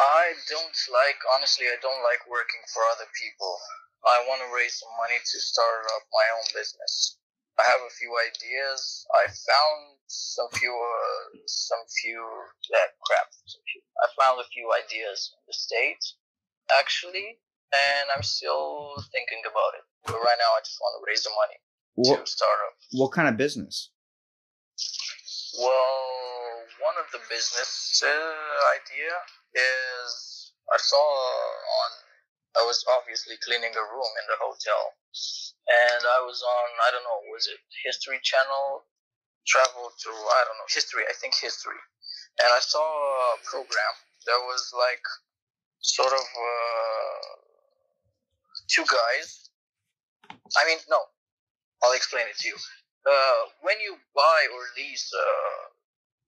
[0.01, 3.53] I don't like, honestly, I don't like working for other people.
[4.01, 7.21] I want to raise some money to start up my own business.
[7.61, 9.05] I have a few ideas.
[9.13, 13.29] I found some few, uh, some few, uh, crap.
[14.01, 16.17] I found a few ideas in the States,
[16.81, 17.37] actually,
[17.69, 19.85] and I'm still thinking about it.
[20.09, 21.61] But right now, I just want to raise the money
[22.01, 22.75] What to start up.
[22.97, 23.93] what kind of business?
[25.61, 28.09] Well, one of the business uh,
[28.81, 29.13] idea
[29.55, 31.91] is I saw on
[32.59, 34.83] I was obviously cleaning a room in the hotel,
[35.71, 38.87] and I was on I don't know was it History Channel,
[39.47, 41.79] travel to I don't know history I think history,
[42.43, 43.95] and I saw a program
[44.27, 45.03] that was like
[45.81, 47.31] sort of uh,
[48.69, 49.51] two guys.
[50.31, 51.01] I mean no,
[51.83, 52.59] I'll explain it to you.
[53.01, 55.27] Uh, when you buy or lease a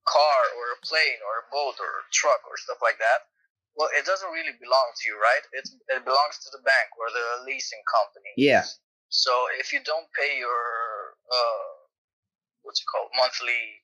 [0.09, 3.31] car or a plane or a boat or a truck or stuff like that,
[3.77, 5.45] well, it doesn't really belong to you, right?
[5.57, 5.65] It,
[5.97, 8.33] it belongs to the bank or the leasing company.
[8.37, 8.69] Yeah.
[9.09, 11.73] So if you don't pay your, uh,
[12.63, 13.81] what's it called, monthly,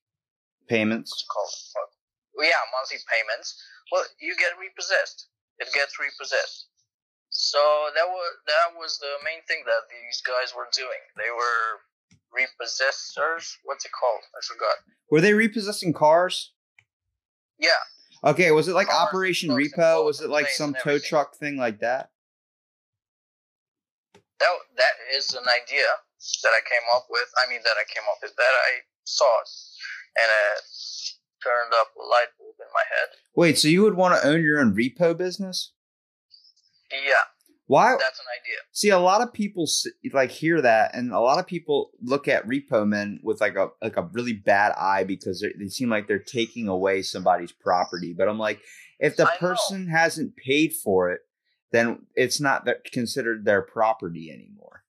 [0.69, 1.09] Payments.
[1.09, 1.53] what's it called?
[1.73, 1.91] Fuck.
[2.37, 3.57] Well, yeah, monthly payments,
[3.91, 5.33] well, you get repossessed.
[5.59, 6.69] It gets repossessed.
[7.31, 7.61] So
[7.95, 11.03] that was that was the main thing that these guys were doing.
[11.17, 11.85] They were
[12.39, 13.57] repossessors.
[13.65, 14.21] What's it called?
[14.35, 14.77] I forgot.
[15.11, 16.53] Were they repossessing cars?
[17.59, 17.71] Yeah,
[18.25, 20.05] Okay, was it like Cars, Operation Repo?
[20.05, 22.11] Was it like some tow truck thing like that?
[24.41, 25.87] that that is an idea
[26.43, 27.29] that I came up with.
[27.45, 28.71] I mean, that I came up with that I
[29.05, 29.51] saw it,
[30.17, 30.65] and it
[31.43, 33.09] turned up a light bulb in my head.
[33.35, 35.73] Wait, so you would want to own your own repo business?
[36.91, 37.27] Yeah,
[37.69, 37.97] Why?
[38.01, 38.57] that's an idea.
[38.73, 39.69] See, a lot of people
[40.13, 43.69] like hear that, and a lot of people look at repo men with like a
[43.83, 48.15] like a really bad eye because they they seem like they're taking away somebody's property.
[48.17, 48.61] But I'm like,
[48.99, 49.39] if the I know.
[49.39, 51.21] person hasn't paid for it,
[51.71, 54.85] then it's not considered their property anymore.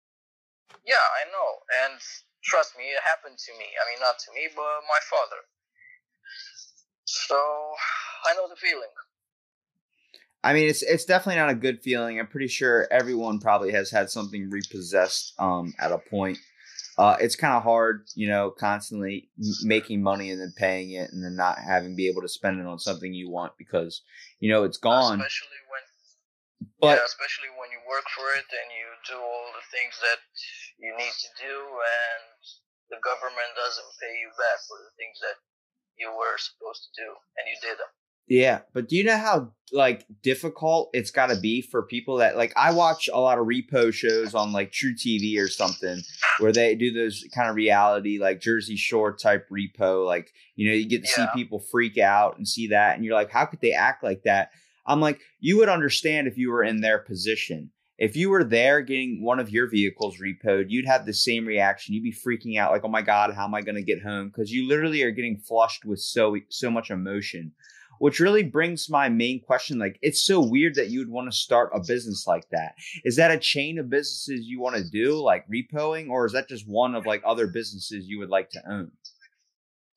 [0.87, 1.49] Yeah, I know,
[1.83, 1.99] and
[2.41, 3.65] trust me, it happened to me.
[3.75, 5.43] I mean, not to me, but my father.
[7.03, 7.35] So
[8.25, 8.87] I know the feeling.
[10.43, 12.19] I mean, it's it's definitely not a good feeling.
[12.19, 16.38] I'm pretty sure everyone probably has had something repossessed um, at a point.
[16.97, 21.12] Uh, it's kind of hard, you know, constantly m- making money and then paying it,
[21.12, 24.02] and then not having be able to spend it on something you want because
[24.39, 25.19] you know it's gone.
[25.19, 25.84] Especially when
[26.80, 30.19] But yeah, especially when you work for it and you do all the things that
[30.80, 32.23] you need to do, and
[32.95, 35.36] the government doesn't pay you back for the things that
[35.99, 37.91] you were supposed to do, and you did them.
[38.29, 42.37] Yeah, but do you know how like difficult it's got to be for people that
[42.37, 46.01] like I watch a lot of repo shows on like truTV or something
[46.39, 50.75] where they do those kind of reality like Jersey Shore type repo like you know
[50.75, 53.61] you get to see people freak out and see that and you're like how could
[53.61, 54.51] they act like that?
[54.85, 57.71] I'm like you would understand if you were in their position.
[57.97, 61.93] If you were there getting one of your vehicles repoed, you'd have the same reaction.
[61.93, 64.29] You'd be freaking out like, "Oh my god, how am I going to get home?"
[64.29, 67.51] because you literally are getting flushed with so so much emotion
[67.99, 71.38] which really brings my main question like it's so weird that you would want to
[71.38, 72.73] start a business like that.
[73.03, 76.49] Is that a chain of businesses you want to do like repoing or is that
[76.49, 78.91] just one of like other businesses you would like to own?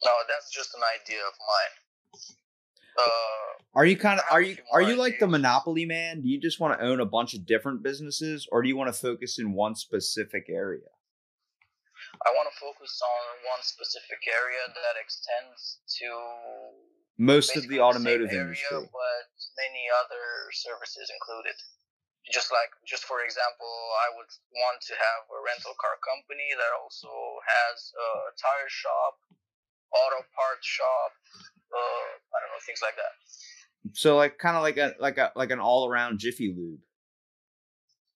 [0.04, 2.36] No, that's just an idea of mine.
[2.98, 6.20] Uh, are you kind of are you are you like the monopoly man?
[6.20, 8.92] Do you just want to own a bunch of different businesses or do you want
[8.92, 10.92] to focus in one specific area?
[12.26, 16.06] I want to focus on one specific area that extends to
[17.18, 19.26] most of the automotive area, industry but
[19.58, 21.56] many other services included.
[22.30, 26.72] Just like just for example, I would want to have a rental car company that
[26.78, 29.18] also has a tire shop,
[29.90, 31.12] auto parts shop,
[31.74, 33.14] uh, I don't know things like that.
[33.94, 36.80] So like kind of like a like a like an all around Jiffy Lube.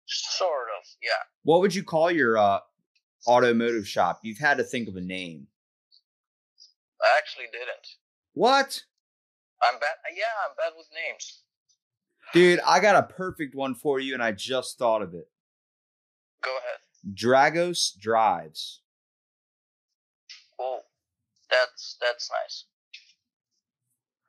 [0.06, 1.26] Sort of, yeah.
[1.42, 2.60] What would you call your uh,
[3.26, 4.20] automotive shop?
[4.22, 5.48] You've had to think of a name.
[7.02, 7.98] I actually didn't.
[8.36, 8.82] What?
[9.62, 9.96] I'm bad.
[10.04, 11.40] Uh, yeah, I'm bad with names.
[12.34, 15.30] Dude, I got a perfect one for you, and I just thought of it.
[16.42, 17.14] Go ahead.
[17.16, 18.82] Dragos Drives.
[20.60, 20.80] Oh,
[21.50, 22.64] that's that's nice.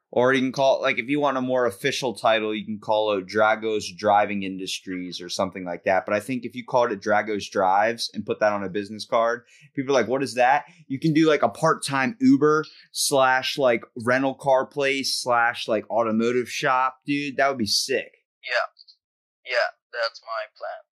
[0.09, 2.79] Or you can call it, like, if you want a more official title, you can
[2.79, 6.05] call it Dragos Driving Industries or something like that.
[6.05, 9.05] But I think if you called it Dragos Drives and put that on a business
[9.05, 9.43] card,
[9.75, 10.63] people are like, what is that?
[10.87, 15.89] You can do like a part time Uber slash like rental car place slash like
[15.89, 17.35] automotive shop, dude.
[17.35, 18.13] That would be sick.
[18.47, 20.87] Yeah, yeah, that's my plan.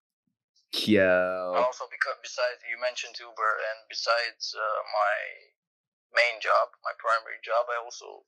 [0.75, 1.55] Yo.
[1.55, 5.15] Also, because besides you mentioned Uber, and besides uh, my
[6.19, 8.27] main job, my primary job, I also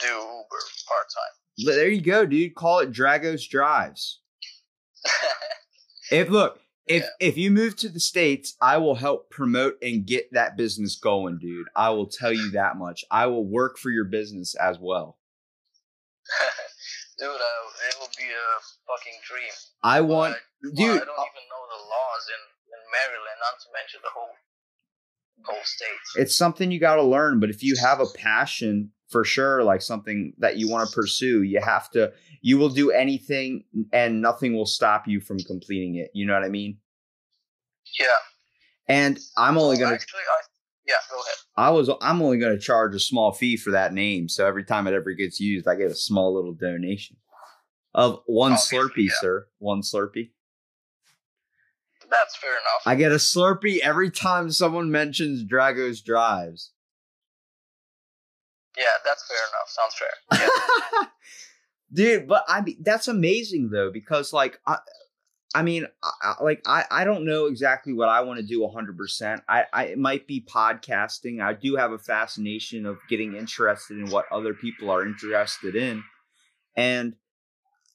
[0.00, 1.66] do Uber part time.
[1.66, 2.54] There you go, dude.
[2.54, 4.20] Call it Dragos Drives.
[6.12, 7.08] If look, if Yeah.
[7.28, 11.38] if you move to the states, I will help promote and get that business going,
[11.38, 11.68] dude.
[11.76, 13.04] I will tell you that much.
[13.12, 15.18] I will work for your business as well.
[17.18, 19.52] Dude, uh, it will be a fucking dream.
[19.84, 20.78] I want, But, dude.
[20.78, 22.42] well, I don't even know the laws in,
[22.74, 24.34] in Maryland, not to mention the whole
[25.44, 26.20] whole state.
[26.22, 27.38] it's something you got to learn.
[27.40, 31.42] But if you have a passion for sure, like something that you want to pursue,
[31.42, 32.12] you have to.
[32.42, 36.10] You will do anything, and nothing will stop you from completing it.
[36.14, 36.78] You know what I mean?
[37.98, 38.06] Yeah.
[38.88, 39.94] And I'm only gonna.
[39.94, 40.42] actually, I
[40.86, 40.94] yeah.
[41.10, 41.34] Go ahead.
[41.56, 41.90] I was.
[42.00, 44.28] I'm only gonna charge a small fee for that name.
[44.28, 47.16] So every time it ever gets used, I get a small little donation
[47.94, 49.14] of one Obviously, Slurpee, yeah.
[49.20, 49.46] sir.
[49.58, 50.30] One Slurpee.
[52.10, 52.82] That's fair enough.
[52.86, 56.72] I get a Slurpee every time someone mentions Dragos Drives.
[58.80, 59.68] Yeah, that's fair enough.
[59.68, 60.48] Sounds fair.
[61.02, 61.06] Yeah.
[61.92, 64.78] Dude, but I mean that's amazing though because like I,
[65.56, 68.60] I mean I, I- like I I don't know exactly what I want to do
[68.60, 69.42] 100%.
[69.48, 71.42] I I it might be podcasting.
[71.42, 76.04] I do have a fascination of getting interested in what other people are interested in.
[76.76, 77.16] And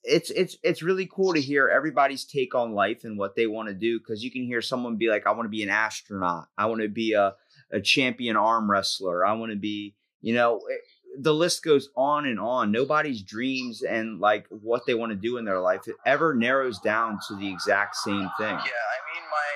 [0.04, 3.70] it's it's it's really cool to hear everybody's take on life and what they want
[3.70, 6.48] to do because you can hear someone be like I want to be an astronaut.
[6.58, 7.34] I want to be a
[7.72, 9.26] a champion arm wrestler.
[9.26, 10.82] I want to be, you know, it-
[11.18, 12.72] the list goes on and on.
[12.72, 16.78] Nobody's dreams and like what they want to do in their life it ever narrows
[16.80, 18.52] down to the exact same thing.
[18.52, 19.50] Yeah, I mean my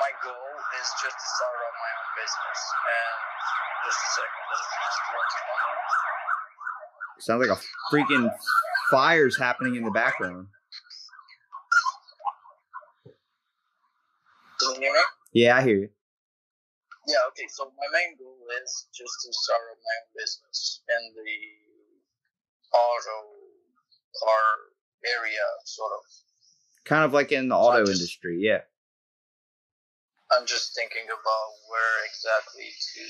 [0.00, 0.34] my goal
[0.78, 2.60] is just to start up my own business.
[2.92, 4.42] And just a second,
[7.20, 7.60] Sounds like a
[7.94, 8.30] freaking
[8.90, 10.48] fire's happening in the background.
[14.60, 14.98] Can you hear me?
[15.32, 15.88] Yeah, I hear you.
[17.08, 17.46] Yeah, okay.
[17.48, 23.18] So my main goal is just to start up my own business in the auto
[24.22, 24.44] car
[25.04, 26.04] area, sort of.
[26.84, 28.60] Kind of like in the So auto just- industry, yeah.
[30.30, 33.02] I'm just thinking about where exactly to.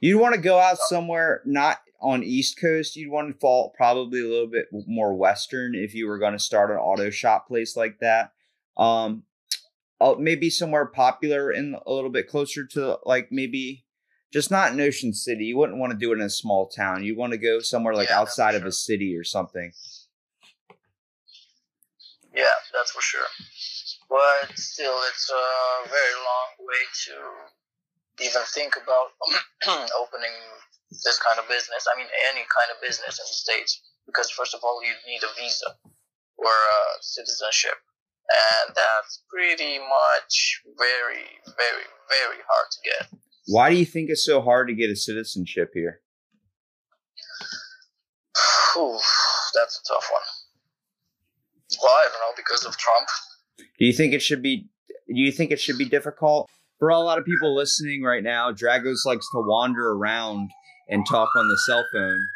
[0.00, 2.96] You'd want to go out somewhere not on East Coast.
[2.96, 6.38] You'd want to fall probably a little bit more Western if you were going to
[6.38, 8.32] start an auto shop place like that.
[8.78, 9.24] Um,
[10.00, 13.84] uh, maybe somewhere popular and a little bit closer to like maybe
[14.32, 15.44] just not in Ocean City.
[15.44, 17.04] You wouldn't want to do it in a small town.
[17.04, 18.68] You want to go somewhere like Yeah, outside of sure.
[18.68, 19.72] a city or something.
[22.34, 23.26] Yeah, that's for sure.
[24.08, 29.14] But still, it's a very long way to even think about
[29.98, 30.34] opening
[30.90, 31.86] this kind of business.
[31.92, 33.82] I mean, any kind of business in the States.
[34.06, 35.76] Because, first of all, you need a visa
[36.36, 37.78] or a citizenship.
[38.30, 43.20] And that's pretty much very, very, very hard to get.
[43.46, 46.00] Why do you think it's so hard to get a citizenship here?
[48.74, 48.98] Whew,
[49.54, 50.22] that's a tough one.
[51.82, 53.08] Well, I don't know, because of Trump.
[53.58, 54.68] Do you think it should be?
[55.08, 56.48] Do you think it should be difficult
[56.78, 58.52] for a lot of people listening right now?
[58.52, 60.50] Dragos likes to wander around
[60.88, 62.28] and talk on the cell phone.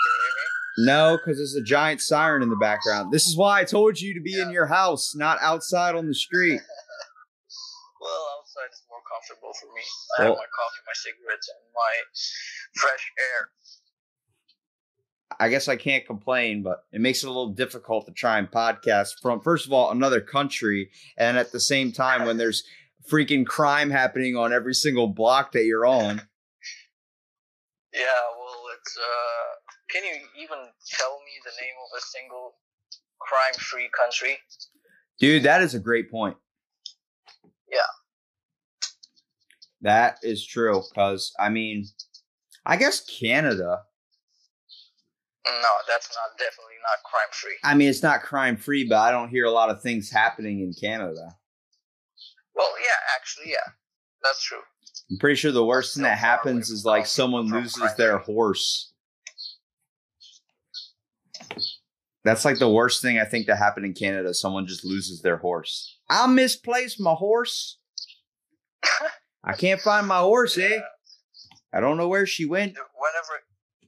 [0.00, 0.46] Can you hear me?
[0.80, 3.12] No, because there's a giant siren in the background.
[3.12, 6.14] This is why I told you to be in your house, not outside on the
[6.14, 6.60] street.
[8.00, 9.82] Well, outside is more comfortable for me.
[10.18, 13.50] I have my coffee, my cigarettes, and my fresh air.
[15.40, 18.48] I guess I can't complain, but it makes it a little difficult to try and
[18.48, 22.62] podcast from, first of all, another country, and at the same time when there's
[23.10, 26.22] freaking crime happening on every single block that you're on.
[27.94, 28.04] Yeah,
[28.38, 29.57] well, it's uh,
[29.90, 30.58] can you even
[30.90, 32.54] tell me the name of a single
[33.20, 34.38] crime-free country?
[35.18, 36.36] Dude, that is a great point.
[37.70, 37.78] Yeah.
[39.80, 40.82] That is true.
[40.90, 41.86] Because, I mean,
[42.64, 43.82] I guess Canada.
[45.46, 47.56] No, that's not definitely not crime-free.
[47.64, 50.60] I mean, it's not crime free, but I don't hear a lot of things happening
[50.60, 51.36] in Canada.
[52.54, 53.72] Well, yeah, actually, yeah,
[54.22, 54.58] that's true.
[55.10, 58.92] I'm pretty sure the worst thing that happens is like someone loses their horse.
[62.24, 64.34] That's like the worst thing I think to happen in Canada.
[64.34, 65.98] Someone just loses their horse.
[66.10, 67.78] I misplaced my horse.
[69.44, 70.80] I can't find my horse, eh?
[71.72, 72.72] I don't know where she went.
[72.72, 73.42] Whenever,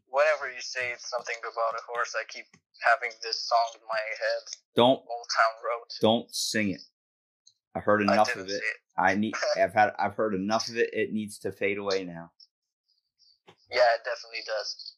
[0.09, 2.47] whenever you say something about a horse, I keep
[2.83, 4.43] having this song in my head,
[4.77, 5.87] Don't Old Town Road.
[6.01, 6.81] don't sing it.
[7.75, 8.55] I've heard enough didn't of it.
[8.55, 8.63] it.
[8.99, 9.35] I need.
[9.61, 9.93] I've had.
[9.99, 10.91] I've heard enough of it.
[10.93, 12.31] It needs to fade away now
[13.71, 14.95] Yeah, it definitely does.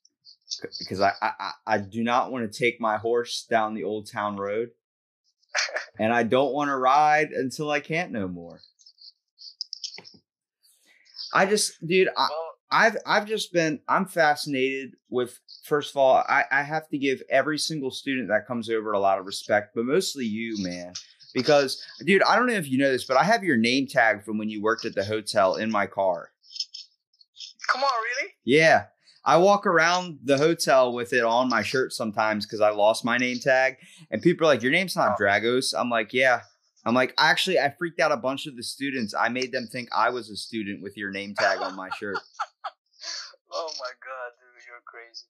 [0.78, 4.36] Because I I, I- do not want to take my horse down the old town
[4.36, 4.70] road,
[5.98, 8.60] and I don't want to ride until I can't no more.
[11.34, 12.28] I just, dude, I,
[12.70, 17.22] I've I've just been I'm fascinated with first of all, I, I have to give
[17.30, 20.92] every single student that comes over a lot of respect, but mostly you, man.
[21.34, 24.24] Because dude, I don't know if you know this, but I have your name tag
[24.24, 26.30] from when you worked at the hotel in my car.
[27.68, 28.32] come on, really?
[28.44, 28.86] Yeah.
[29.24, 33.18] I walk around the hotel with it on my shirt sometimes because I lost my
[33.18, 33.76] name tag.
[34.10, 35.22] And people are like, Your name's not Oh.
[35.22, 35.72] Dragos.
[35.76, 36.40] I'm like, Yeah.
[36.84, 39.14] I'm like, actually, I freaked out a bunch of the students.
[39.14, 42.18] I made them think I was a student with your name tag on my shirt.
[43.54, 45.26] Oh my god, dude, you're crazy.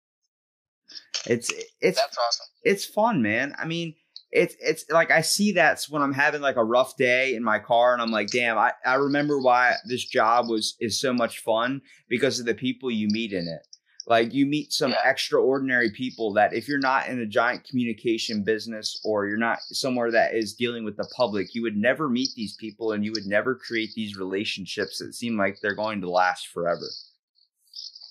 [1.27, 2.47] It's it's That's awesome.
[2.63, 3.55] it's fun, man.
[3.59, 3.95] I mean,
[4.31, 7.59] it's it's like I see that when I'm having like a rough day in my
[7.59, 11.41] car, and I'm like, damn, I, I remember why this job was is so much
[11.41, 13.67] fun because of the people you meet in it.
[14.07, 15.01] Like you meet some Yeah.
[15.05, 20.11] extraordinary people that if you're not in a giant communication business or you're not somewhere
[20.11, 23.27] that is dealing with the public, you would never meet these people and you would
[23.27, 26.89] never create these relationships that seem like they're going to last forever.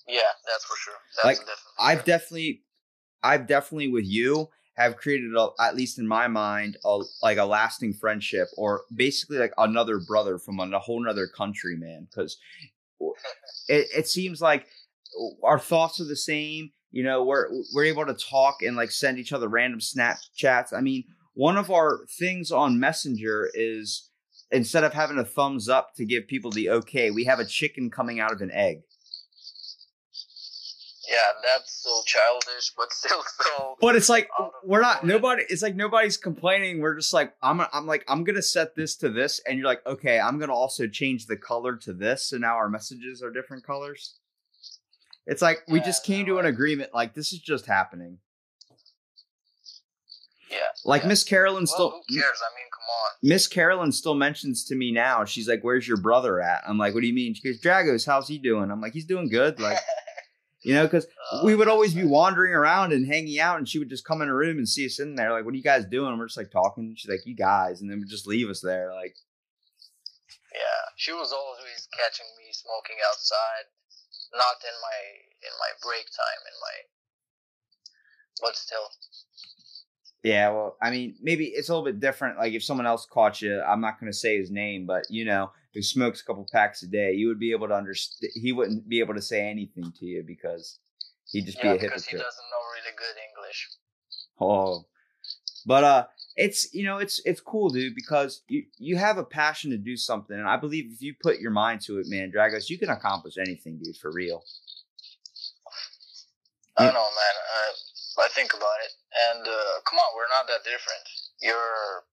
[0.08, 0.94] Yeah, that's for sure.
[1.16, 2.12] That's Like, definitely I've true.
[2.12, 2.62] definitely,
[3.22, 7.44] I've definitely with you have created a, at least in my mind a like a
[7.44, 12.08] lasting friendship or basically like another brother from a whole nother country, man.
[12.10, 12.38] Because
[13.68, 14.66] it, it seems like
[15.42, 16.70] our thoughts are the same.
[16.90, 20.72] You know, we're we're able to talk and like send each other random Snapchats.
[20.72, 21.04] I mean,
[21.34, 24.10] one of our things on Messenger is
[24.50, 27.90] instead of having a thumbs up to give people the okay, we have a chicken
[27.90, 28.82] coming out of an egg.
[31.08, 33.76] Yeah, that's so childish, but still so.
[33.80, 34.30] But it's like
[34.64, 35.42] we're not nobody.
[35.48, 36.80] It's like nobody's complaining.
[36.80, 37.60] We're just like I'm.
[37.72, 40.86] I'm like I'm gonna set this to this, and you're like, okay, I'm gonna also
[40.86, 44.18] change the color to this, so now our messages are different colors.
[45.26, 46.90] It's like we Yeah, just came no, to an agreement.
[46.94, 48.18] Like this is just happening.
[50.50, 50.58] Yeah.
[50.84, 51.08] Like yeah.
[51.08, 51.90] Miss Carolyn Well, still.
[52.08, 52.40] who cares?
[52.42, 53.10] I mean, come on.
[53.22, 55.24] Miss Carolyn still mentions to me now.
[55.24, 58.04] She's like, "Where's your brother at?" I'm like, "What do you mean?" She goes, "Dragos,
[58.06, 59.78] how's he doing?" I'm like, "He's doing good." Like,
[60.62, 63.78] you know, because Uh, we would always be wandering around and hanging out, and she
[63.78, 65.30] would just come in a room and see us in there.
[65.32, 66.94] Like, "What are you guys doing?" We're just like talking.
[66.98, 68.92] She's like, "You guys," and then would just leave us there.
[68.92, 69.14] Like,
[70.52, 73.64] Yeah, she was always catching me smoking outside,
[74.32, 74.98] not in my
[75.44, 76.76] in my break time, in my.
[78.40, 78.88] But still,
[80.22, 82.38] yeah, well, I mean, maybe it's a little bit different.
[82.38, 85.24] Like, if someone else caught you, I'm not going to say his name, but you
[85.24, 88.30] know, who smokes a couple packs a day, you would be able to understand.
[88.34, 90.78] He wouldn't be able to say anything to you because
[91.30, 93.68] he'd just yeah, be a because he doesn't know really good English.
[94.40, 94.86] Oh,
[95.66, 96.04] but uh,
[96.36, 99.96] it's you know it's it's cool, dude, because you you have a passion to do
[99.96, 102.88] something, and I believe if you put your mind to it, man, Dragos, you can
[102.88, 104.42] accomplish anything, dude, for real.
[106.78, 107.36] I don't know, man.
[107.52, 108.92] I, I think about it,
[109.30, 111.04] and uh, come on, we're not that different.
[111.40, 112.04] You're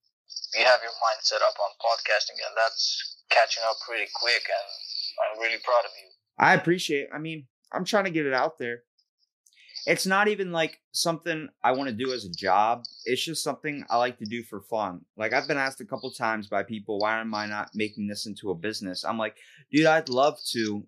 [0.54, 4.68] you have your mind set up on podcasting, and that's catching up pretty quick, and
[5.32, 6.10] I'm really proud of you.
[6.38, 7.04] I appreciate.
[7.04, 7.10] it.
[7.14, 8.82] I mean, I'm trying to get it out there.
[9.86, 12.84] It's not even like something I want to do as a job.
[13.04, 15.04] It's just something I like to do for fun.
[15.16, 18.26] Like I've been asked a couple times by people, why am I not making this
[18.26, 19.04] into a business?
[19.04, 19.36] I'm like,
[19.72, 20.84] dude, I'd love to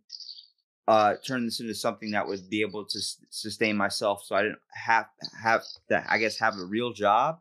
[0.88, 4.42] uh turn this into something that would be able to s- sustain myself so I
[4.42, 5.06] didn't have
[5.40, 7.38] have to I guess have a real job.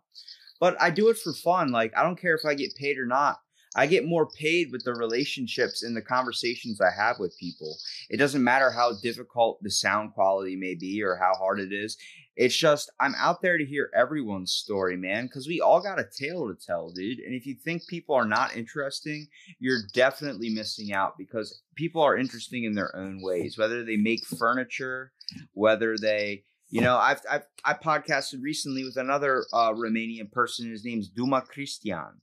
[0.59, 1.71] But I do it for fun.
[1.71, 3.39] Like I don't care if I get paid or not.
[3.75, 7.77] I get more paid with the relationships and the conversations I have with people.
[8.09, 11.97] It doesn't matter how difficult the sound quality may be or how hard it is.
[12.35, 16.05] It's just I'm out there to hear everyone's story, man, because we all got a
[16.17, 17.19] tale to tell, dude.
[17.19, 19.27] And if you think people are not interesting,
[19.59, 23.57] you're definitely missing out because people are interesting in their own ways.
[23.57, 25.11] Whether they make furniture,
[25.53, 30.71] whether they You know, I've I've I podcasted recently with another uh, Romanian person.
[30.71, 32.13] His name's Duma Cristian,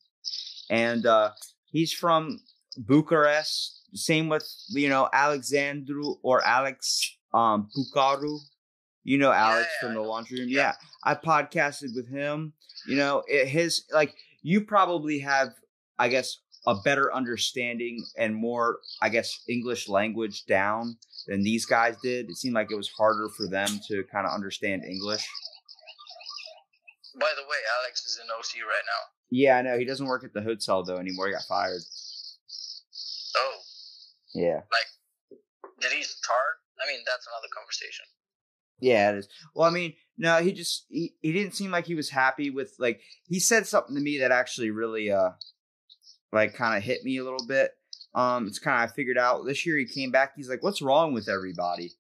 [0.71, 1.31] and uh,
[1.67, 2.41] he's from
[2.77, 3.83] Bucharest.
[3.95, 8.39] Same with you know Alexandru or Alex um Pucaru.
[9.05, 10.49] You know Alex yeah, from the laundry room.
[10.51, 10.59] Yeah.
[10.59, 10.73] Yeah,
[11.05, 12.53] I podcasted with him.
[12.87, 15.49] You know, it, his like you probably have,
[15.99, 20.97] I guess, a better understanding and more, I guess, English language down
[21.27, 22.29] than these guys did.
[22.29, 25.27] It seemed like it was harder for them to kind of understand English.
[27.19, 29.18] By the way, Alex is in OC right now.
[29.31, 29.79] Yeah, I know.
[29.79, 31.27] He doesn't work at the hotel though anymore.
[31.27, 31.83] He got fired.
[33.37, 33.57] Oh,
[34.35, 34.61] Yeah.
[34.71, 35.39] Like,
[35.81, 36.57] did he start?
[36.83, 38.05] I mean, that's another conversation.
[38.81, 39.29] Yeah, it is.
[39.55, 42.75] Well, I mean, no, he just he, he didn't seem like he was happy with
[42.79, 45.31] like he said something to me that actually really uh
[46.33, 47.73] like kind of hit me a little bit.
[48.15, 50.81] Um it's kind of I figured out this year he came back he's like what's
[50.83, 51.93] wrong with everybody?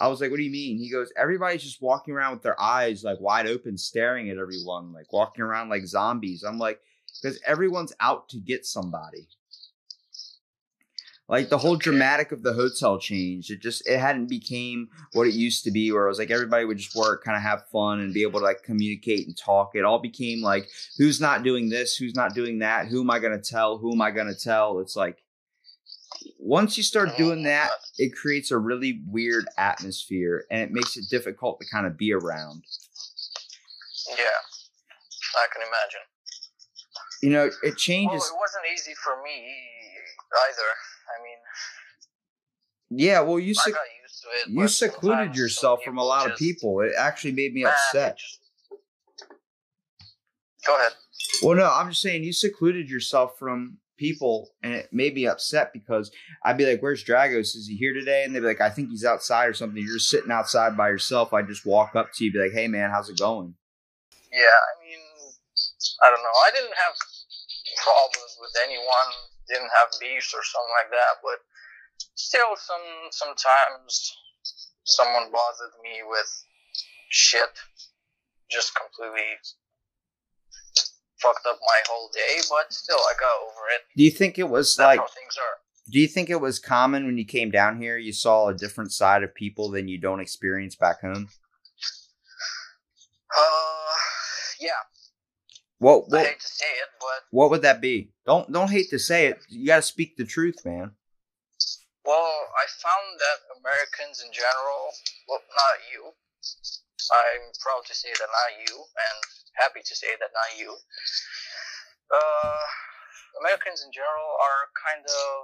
[0.00, 0.78] I was like what do you mean?
[0.78, 4.92] He goes everybody's just walking around with their eyes like wide open staring at everyone
[4.92, 6.44] like walking around like zombies.
[6.44, 6.80] I'm like
[7.22, 9.28] cuz everyone's out to get somebody.
[11.28, 11.84] Like the whole Okay.
[11.84, 13.50] dramatic of the hotel changed.
[13.50, 16.64] It just it hadn't became what it used to be, where it was like everybody
[16.64, 19.72] would just work, kind of have fun, and be able to like communicate and talk.
[19.74, 20.68] It all became like
[20.98, 24.00] who's not doing this, who's not doing that, who am I gonna tell, who am
[24.02, 24.78] I gonna tell?
[24.78, 25.24] It's like
[26.38, 30.96] once you start oh doing that, it creates a really weird atmosphere, and it makes
[30.96, 32.62] it difficult to kind of be around.
[34.08, 34.14] Yeah,
[35.36, 36.00] I can imagine.
[37.22, 38.24] You know, it Well, changes.
[38.24, 39.30] it wasn't easy for me
[40.48, 40.68] either.
[41.08, 41.38] I mean,
[43.04, 44.54] Yeah, well, you sec- got used to it.
[44.60, 46.80] you secluded yourself from a lot of people.
[46.80, 48.18] It actually made me upset.
[48.18, 48.40] just-
[50.66, 50.92] Go ahead.
[51.42, 55.72] Well, no, I'm just saying you secluded yourself from people, and it made me upset
[55.72, 56.10] because
[56.44, 57.56] I'd be like, "Where's Dragos?
[57.56, 59.98] Is he here today?" And they'd be like, "I think he's outside or something." You're
[59.98, 61.32] just sitting outside by yourself.
[61.32, 63.56] I'd just walk up to you, be like, "Hey, man, how's it going?"
[64.30, 65.00] Yeah, I mean,
[66.02, 66.38] I don't know.
[66.44, 66.94] I didn't have
[67.76, 69.10] problems with anyone.
[69.48, 71.22] Didn't have beefs or something like that.
[71.22, 71.38] But
[72.14, 74.12] still, some sometimes
[74.84, 76.44] someone bothered me with
[77.08, 77.58] shit.
[78.50, 79.38] Just completely
[81.20, 82.40] fucked up my whole day.
[82.48, 83.82] But still, I got over it.
[83.96, 85.00] Do you think it was That's like?
[85.10, 85.58] things are.
[85.88, 87.96] Do you think it was common when you came down here?
[87.96, 91.28] You saw a different side of people than you don't experience back home.
[93.36, 93.94] Uh,
[94.60, 94.82] yeah.
[95.78, 98.10] What I what hate to say it, but what would that be?
[98.24, 99.38] Don't don't hate to say it.
[99.48, 100.92] You got to speak the truth, man.
[102.04, 104.90] Well, I found that Americans in general,
[105.28, 106.14] well, not you.
[107.12, 109.18] I'm proud to say that not you, and
[109.56, 110.76] happy to say that not you.
[112.12, 112.64] Uh,
[113.42, 115.36] Americans in general are kind of,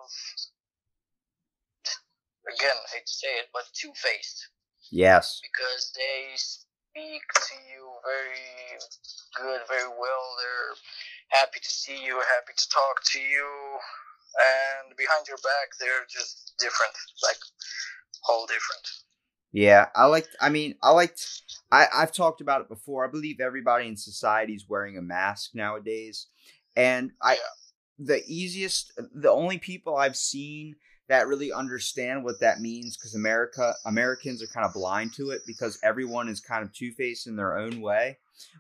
[2.49, 4.49] again, I hate to say it, but two faced
[4.91, 5.41] Yes.
[5.43, 8.79] because they speak to you very
[9.37, 10.25] good, very well.
[10.39, 10.77] They're
[11.41, 13.49] happy to see you, happy to talk to you,
[14.87, 16.93] and behind your back, they're just different,
[17.23, 17.41] like
[18.23, 18.87] whole different.
[19.53, 20.29] Yeah, I like.
[20.41, 21.42] I mean, I liked.
[21.73, 23.05] I I've talked about it before.
[23.05, 26.29] I believe everybody in society is wearing a mask nowadays,
[26.77, 27.39] and I.
[27.99, 30.75] The easiest, the only people I've seen
[31.09, 35.43] that really understand what that means, because America Americans are kind of blind to it
[35.47, 38.19] because everyone is kind of two faced in their own way.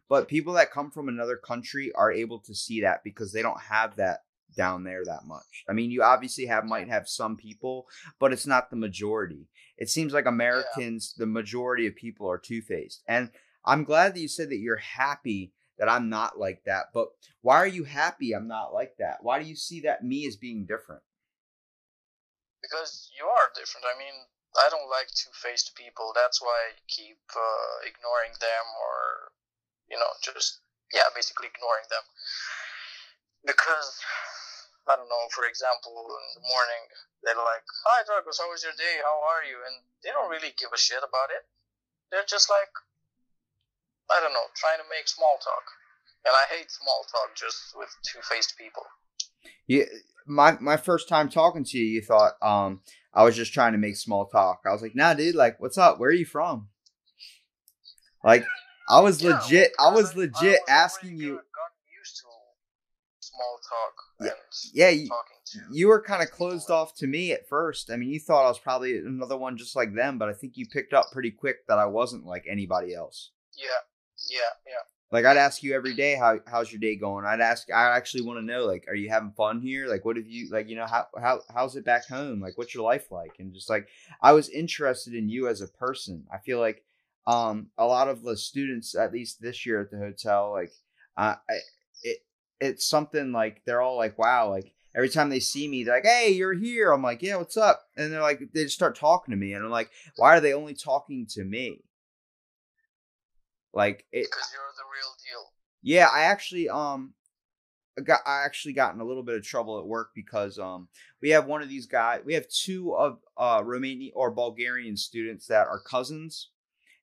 [0.09, 3.61] But people that come from another country are able to see that because they don't
[3.61, 4.21] have that
[4.57, 5.65] down there that much.
[5.69, 7.87] I mean, you obviously have might have some people,
[8.21, 9.49] but it's not the majority.
[9.83, 13.03] It seems like Americans, the majority of people are two faced.
[13.09, 13.33] And
[13.67, 16.95] I'm glad that you said that you're happy that I'm not like that.
[16.95, 17.09] But
[17.41, 19.27] why are you happy I'm not like that?
[19.27, 21.03] Why do you see that me as being different?
[22.63, 23.83] Because you are different.
[23.91, 24.15] I mean,
[24.55, 26.13] I don't like two faced people.
[26.15, 29.35] That's why I keep uh, ignoring them or,
[29.91, 30.61] you know, just,
[30.95, 32.07] yeah, basically ignoring them.
[33.45, 33.99] Because,
[34.93, 36.83] I don't know, for example, in the morning,
[37.25, 39.01] they're like, Hi, Dragos, how was your day?
[39.01, 39.57] How are you?
[39.65, 41.49] And they don't really give a shit about it.
[42.13, 42.69] They're just like,
[44.13, 45.65] I don't know, trying to make small talk.
[46.29, 48.85] And I hate small talk just with two faced people.
[49.67, 49.89] Yeah,
[50.27, 52.83] my my first time talking to you, you thought um
[53.15, 54.61] I was just trying to make small talk.
[54.69, 55.99] I was like, nah, dude, like, what's up?
[55.99, 56.69] Where are you from?
[58.23, 58.45] Like,
[58.89, 59.73] I was Yeah, legit.
[59.81, 61.37] I was I legit was asking you.
[61.37, 62.27] got- used to
[63.21, 64.31] small talk Yeah,
[64.73, 65.61] Yeah, you, talking to.
[65.71, 67.91] you were kind of closed off to me at first.
[67.91, 70.57] I mean, you thought I was probably another one just like them, but I think
[70.57, 73.31] you picked up pretty quick that I wasn't like anybody else.
[73.57, 73.67] Yeah,
[74.31, 74.83] yeah, yeah.
[75.11, 77.27] Like I'd ask you every day, how how's your day going?
[77.27, 79.87] I'd ask, I actually want to know, like, are you having fun here?
[79.87, 82.41] Like, what have you, like, you know, how how how's it back home?
[82.41, 83.33] Like, what's your life like?
[83.39, 83.89] And just like,
[84.23, 86.25] I was interested in you as a person.
[86.33, 86.83] I feel like
[87.27, 90.73] um, a lot of the students, at least this year at the hotel, like,
[91.19, 91.55] uh, I,
[92.63, 96.05] it's something like they're all like, wow, like every time they see me, they're like,
[96.05, 96.93] hey, you're here.
[96.93, 97.89] I'm like, yeah, what's up?
[97.97, 100.55] And they're like, they just start talking to me, and I'm like, why are they
[100.55, 101.83] only talking to me?
[103.75, 105.53] Like, it, Because you're the real deal.
[105.83, 107.15] yeah, I actually um
[108.05, 110.89] got I actually got in a little bit of trouble at work because um
[111.21, 115.47] we have one of these guys we have two of uh Romanian or Bulgarian students
[115.49, 116.51] that are cousins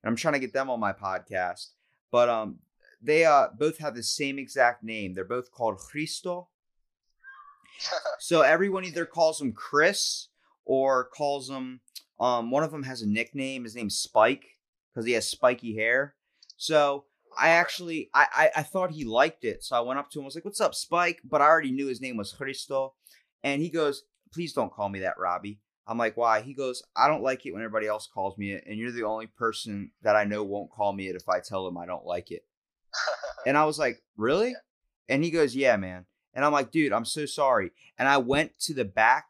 [0.02, 1.68] and I'm trying to get them on my podcast
[2.10, 2.58] but um
[3.02, 6.48] they uh both have the same exact name they're both called Christo
[8.18, 10.28] so everyone either calls him Chris
[10.64, 11.80] or calls him
[12.18, 14.58] um one of them has a nickname his name's Spike
[14.92, 16.14] because he has spiky hair
[16.56, 17.04] so
[17.38, 20.24] I actually I, I I thought he liked it, so I went up to him.
[20.24, 22.94] I was like, "What's up, Spike?" But I already knew his name was Christo,
[23.42, 27.08] and he goes, "Please don't call me that, Robbie." I'm like, "Why?" He goes, "I
[27.08, 30.16] don't like it when everybody else calls me it, and you're the only person that
[30.16, 32.44] I know won't call me it if I tell them I don't like it."
[33.46, 34.54] And I was like, "Really?"
[35.08, 38.58] And he goes, "Yeah, man." And I'm like, "Dude, I'm so sorry." And I went
[38.60, 39.26] to the back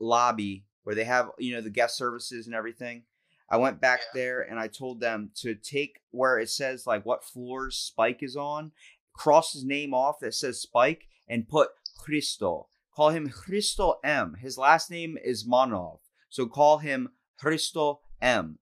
[0.00, 3.04] lobby where they have you know the guest services and everything.
[3.48, 4.20] I went back Yeah.
[4.20, 8.36] there and I told them to take where it says like what floors Spike is
[8.36, 8.72] on,
[9.12, 12.68] cross his name off that says Spike, and put Christo.
[12.94, 14.34] Call him Christo M.
[14.40, 15.98] His last name is Manov,
[16.28, 18.58] so call him Christo M.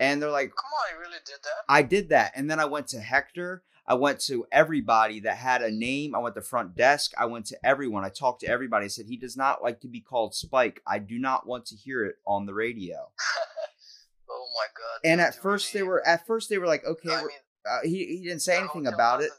[0.00, 1.64] And they're like, Come on, you really did that?
[1.68, 2.32] I did that.
[2.34, 3.62] And then I went to Hector.
[3.86, 6.14] I went to everybody that had a name.
[6.14, 7.12] I went to front desk.
[7.18, 8.04] I went to everyone.
[8.04, 8.86] I talked to everybody.
[8.86, 10.80] I said, he does not like to be called Spike.
[10.86, 12.96] I do not want to hear it on the radio.
[14.30, 15.10] oh my god.
[15.10, 17.28] And at first they were at first they were like, okay, I mean,
[17.70, 19.30] uh, he he didn't say anything about it.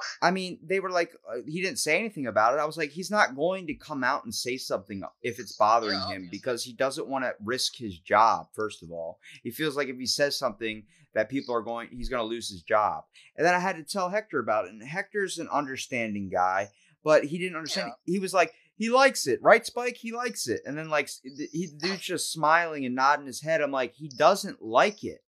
[0.00, 0.28] Doesn't deserve you.
[0.28, 2.60] I mean, they were like, uh, he didn't say anything about it.
[2.60, 5.98] I was like, he's not going to come out and say something if it's bothering
[5.98, 8.46] Yeah, him because he doesn't want to risk his job.
[8.54, 10.84] First of all, he feels like if he says something
[11.14, 13.04] that people are going, he's going to lose his job.
[13.36, 16.68] And then I had to tell Hector about it, and Hector's an understanding guy,
[17.02, 17.92] but he didn't understand.
[18.04, 19.96] He was like, he likes it, right, Spike?
[19.96, 23.60] He likes it, and then like he, dude's just smiling and nodding his head.
[23.60, 25.22] I'm like, he doesn't like it,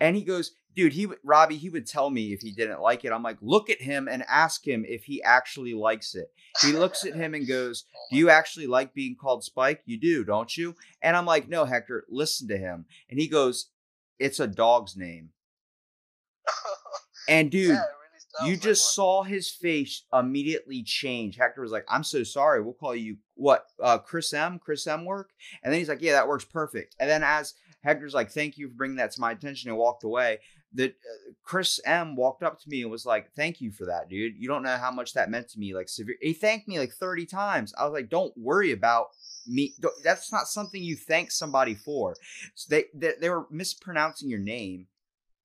[0.00, 3.04] and he goes, dude, he would Robbie, he would tell me if he didn't like
[3.04, 3.12] it.
[3.12, 6.30] I'm like, look at him and ask him if he actually likes it.
[6.62, 9.82] He looks at him and goes, Do you actually like being called Spike?
[9.84, 10.74] You do, don't you?
[11.02, 12.86] And I'm like, No, Hector, listen to him.
[13.08, 13.70] And he goes,
[14.18, 15.30] It's a dog's name.
[17.28, 21.36] And dude, yeah, really you like just saw his face immediately change.
[21.36, 22.62] Hector was like, I'm so sorry.
[22.62, 23.66] We'll call you what?
[23.82, 24.58] Uh, Chris M.
[24.58, 25.04] Chris M.
[25.04, 25.30] work?
[25.62, 26.96] And then he's like, Yeah, that works perfect.
[26.98, 30.04] And then as Hector's like, Thank you for bringing that to my attention and walked
[30.04, 30.38] away.
[30.74, 32.14] That uh, Chris M.
[32.14, 34.34] walked up to me and was like, Thank you for that, dude.
[34.38, 35.74] You don't know how much that meant to me.
[35.74, 36.16] Like, severe.
[36.20, 37.74] He thanked me like 30 times.
[37.78, 39.08] I was like, Don't worry about
[39.46, 39.74] me.
[40.04, 42.16] That's not something you thank somebody for.
[42.54, 44.86] So they, they, they were mispronouncing your name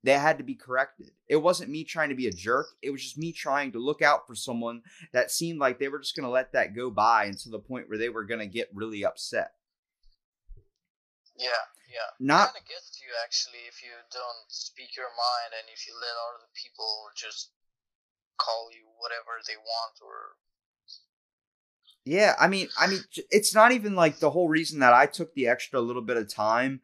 [0.05, 1.09] they had to be corrected.
[1.27, 2.67] It wasn't me trying to be a jerk.
[2.83, 5.97] It was just me trying to look out for someone that seemed like they were
[5.97, 8.45] just going to let that go by until the point where they were going to
[8.45, 9.53] get really upset.
[11.35, 11.47] Yeah,
[11.91, 12.09] yeah.
[12.19, 12.51] Not
[13.05, 17.53] you actually if you don't speak your mind and if you let other people just
[18.37, 20.35] call you whatever they want or
[22.05, 22.99] Yeah, I mean, I mean,
[23.31, 26.31] it's not even like the whole reason that I took the extra little bit of
[26.31, 26.81] time,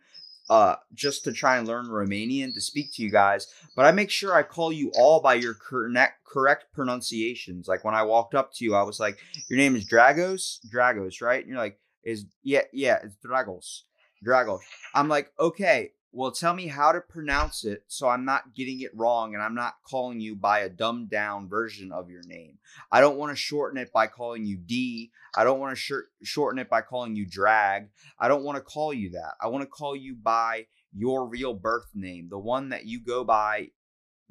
[0.49, 3.47] uh, just to try and learn Romanian to speak to you guys.
[3.75, 7.67] But I make sure I call you all by your correct correct pronunciations.
[7.67, 11.21] Like when I walked up to you, I was like, "Your name is Dragos, Dragos,
[11.21, 13.83] right?" And you're like, "Is yeah, yeah, it's Dragos,
[14.25, 14.61] Dragos."
[14.95, 18.91] I'm like, "Okay." Well, tell me how to pronounce it so I'm not getting it
[18.93, 22.57] wrong and I'm not calling you by a dumbed down version of your name.
[22.91, 25.11] I don't want to shorten it by calling you D.
[25.33, 27.87] I don't want to short, shorten it by calling you Drag.
[28.19, 29.35] I don't want to call you that.
[29.39, 33.23] I want to call you by your real birth name, the one that you go
[33.23, 33.69] by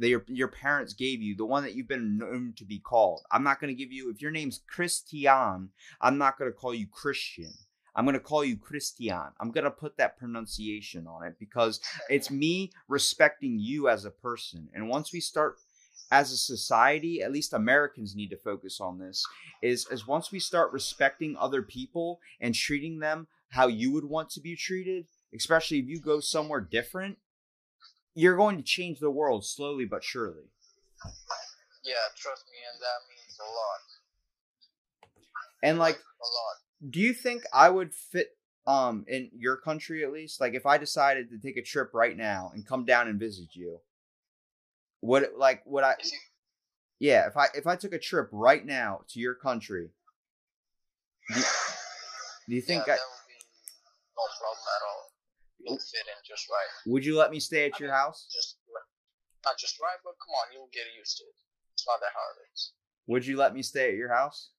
[0.01, 3.23] that your, your parents gave you, the one that you've been known to be called.
[3.31, 5.71] I'm not going to give you, if your name's Christian,
[6.01, 7.53] I'm not going to call you Christian.
[8.01, 9.15] I'm going to call you Christian.
[9.39, 14.11] I'm going to put that pronunciation on it because it's me respecting you as a
[14.11, 14.71] person.
[14.73, 15.57] And once we start
[16.11, 19.23] as a society, at least Americans need to focus on this,
[19.61, 24.31] is is once we start respecting other people and treating them how you would want
[24.31, 27.19] to be treated, especially if you go somewhere different,
[28.15, 30.49] you're going to change the world slowly but surely.
[31.85, 33.81] yeah, trust me, and that means a lot.
[35.63, 36.70] And like a lot.
[36.89, 40.41] Do you think I would fit um in your country at least?
[40.41, 43.49] Like if I decided to take a trip right now and come down and visit
[43.53, 43.81] you,
[45.03, 45.97] would it like would I
[46.99, 49.89] yeah, if I if I took a trip right now to your country,
[51.35, 51.41] do,
[52.49, 53.41] do you think yeah, I that would be
[54.17, 55.03] no problem at all.
[55.59, 56.93] you'll fit in just right.
[56.93, 58.29] Would you let me stay at I your mean, house?
[58.33, 58.57] Just
[59.45, 61.37] not just right, but come on, you'll get used to it.
[61.73, 62.37] It's not that hard.
[62.53, 62.73] It's
[63.07, 64.51] Would you let me stay at your house?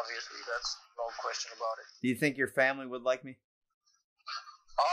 [0.00, 1.86] Obviously that's no question about it.
[2.02, 3.36] Do you think your family would like me?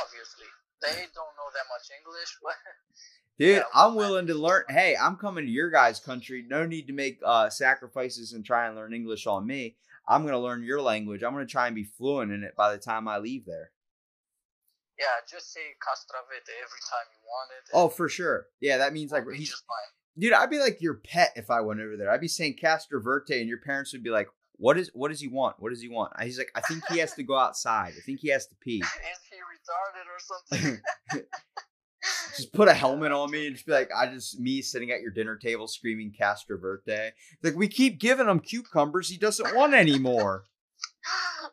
[0.04, 0.48] Obviously,
[0.82, 2.38] they don't know that much English.
[3.38, 4.64] Dude, Yeah, I'm willing to learn.
[4.70, 6.46] Hey, I'm coming to your guys' country.
[6.48, 9.76] No need to make uh, sacrifices and try and learn English on me.
[10.08, 11.24] I'm going to learn your language.
[11.24, 13.72] I'm going to try and be fluent in it by the time I leave there.
[14.98, 17.70] Yeah, just say castravete every time you want it.
[17.74, 18.48] Oh, for sure.
[18.62, 19.54] Yeah, that means like he's
[20.18, 20.32] dude.
[20.32, 22.10] I'd be like your pet if I went over there.
[22.10, 24.92] I'd be saying Castroverte, and your parents would be like, "What is?
[24.94, 25.56] What does he want?
[25.60, 27.94] What does he want?" He's like, "I think he has to go outside.
[27.98, 28.86] I think he has to pee." Is
[29.30, 30.82] he retarded or something?
[32.36, 35.02] just put a helmet on me and just be like, I just me sitting at
[35.02, 37.12] your dinner table screaming Castroverte.
[37.44, 40.44] Like we keep giving him cucumbers, he doesn't want anymore.
[41.42, 41.48] Oh,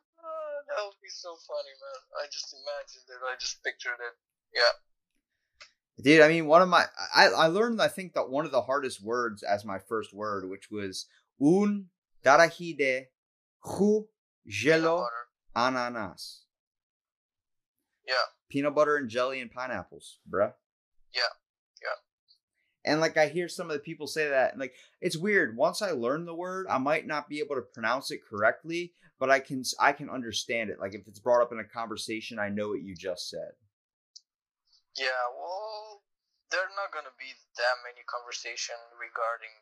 [0.68, 2.22] that would be so funny, man.
[2.22, 3.24] I just imagined it.
[3.24, 4.16] I just pictured it.
[4.54, 6.02] Yeah.
[6.02, 8.62] Dude, I mean, one of my I, I learned I think that one of the
[8.62, 11.06] hardest words as my first word, which was
[11.40, 11.86] un
[12.24, 13.06] darahide
[13.60, 14.08] hu
[14.48, 15.06] gelo
[15.54, 16.42] ananas.
[18.06, 18.14] Yeah.
[18.50, 20.52] Peanut butter and jelly and pineapples, bruh.
[21.14, 21.32] Yeah,
[21.80, 22.90] yeah.
[22.90, 25.56] And like I hear some of the people say that, and like it's weird.
[25.56, 29.30] Once I learn the word, I might not be able to pronounce it correctly, but
[29.30, 30.80] I can I can understand it.
[30.80, 33.52] Like if it's brought up in a conversation, I know what you just said.
[34.98, 36.02] Yeah, well,
[36.50, 39.54] there are not going to be that many conversation regarding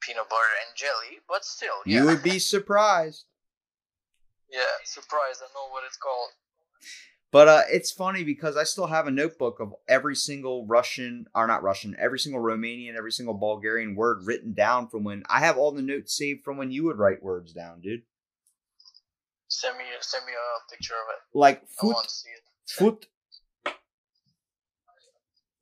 [0.00, 2.00] peanut butter and jelly, but still, yeah.
[2.00, 3.24] You would be surprised.
[4.50, 5.40] yeah, surprised.
[5.42, 6.30] I know what it's called.
[7.32, 11.46] But uh, it's funny because I still have a notebook of every single Russian, or
[11.46, 15.56] not Russian, every single Romanian, every single Bulgarian word written down from when I have
[15.56, 18.02] all the notes saved from when you would write words down, dude.
[19.46, 21.38] Send me, send me a picture of it.
[21.38, 22.42] Like foot, want to see it.
[22.68, 23.06] foot.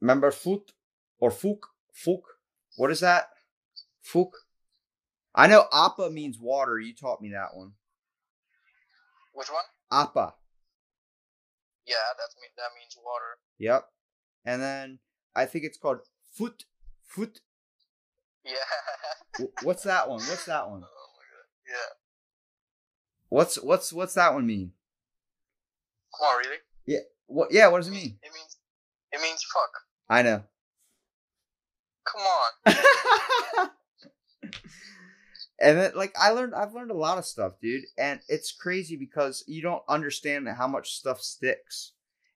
[0.01, 0.73] Remember foot
[1.21, 2.23] or fuk, fuk?
[2.77, 3.29] What is that?
[4.09, 4.33] Fuk.
[5.35, 6.79] I know appa means water.
[6.81, 7.73] You taught me that one.
[9.35, 9.65] Which one?
[9.93, 10.35] Appa.
[11.87, 13.39] Yeah, that mean that means water.
[13.59, 13.85] Yep.
[14.47, 14.99] And then
[15.37, 15.99] I think it's called
[16.33, 16.65] foot.
[17.05, 17.41] Foot.
[18.45, 19.47] Yeah.
[19.63, 20.21] What's that one?
[20.21, 20.83] What's that one?
[20.85, 21.47] oh my god.
[21.69, 21.95] Yeah.
[23.29, 24.73] What's what's what's that one mean?
[26.19, 27.03] Come on, really?
[27.27, 27.53] What?
[27.53, 27.69] Yeah.
[27.69, 28.19] What does it mean?
[28.23, 28.57] It means
[29.13, 29.71] it means fuck.
[30.09, 30.45] I know.
[32.05, 33.71] Come on.
[35.61, 37.85] and then like I learned I've learned a lot of stuff, dude.
[37.97, 41.93] And it's crazy because you don't understand how much stuff sticks.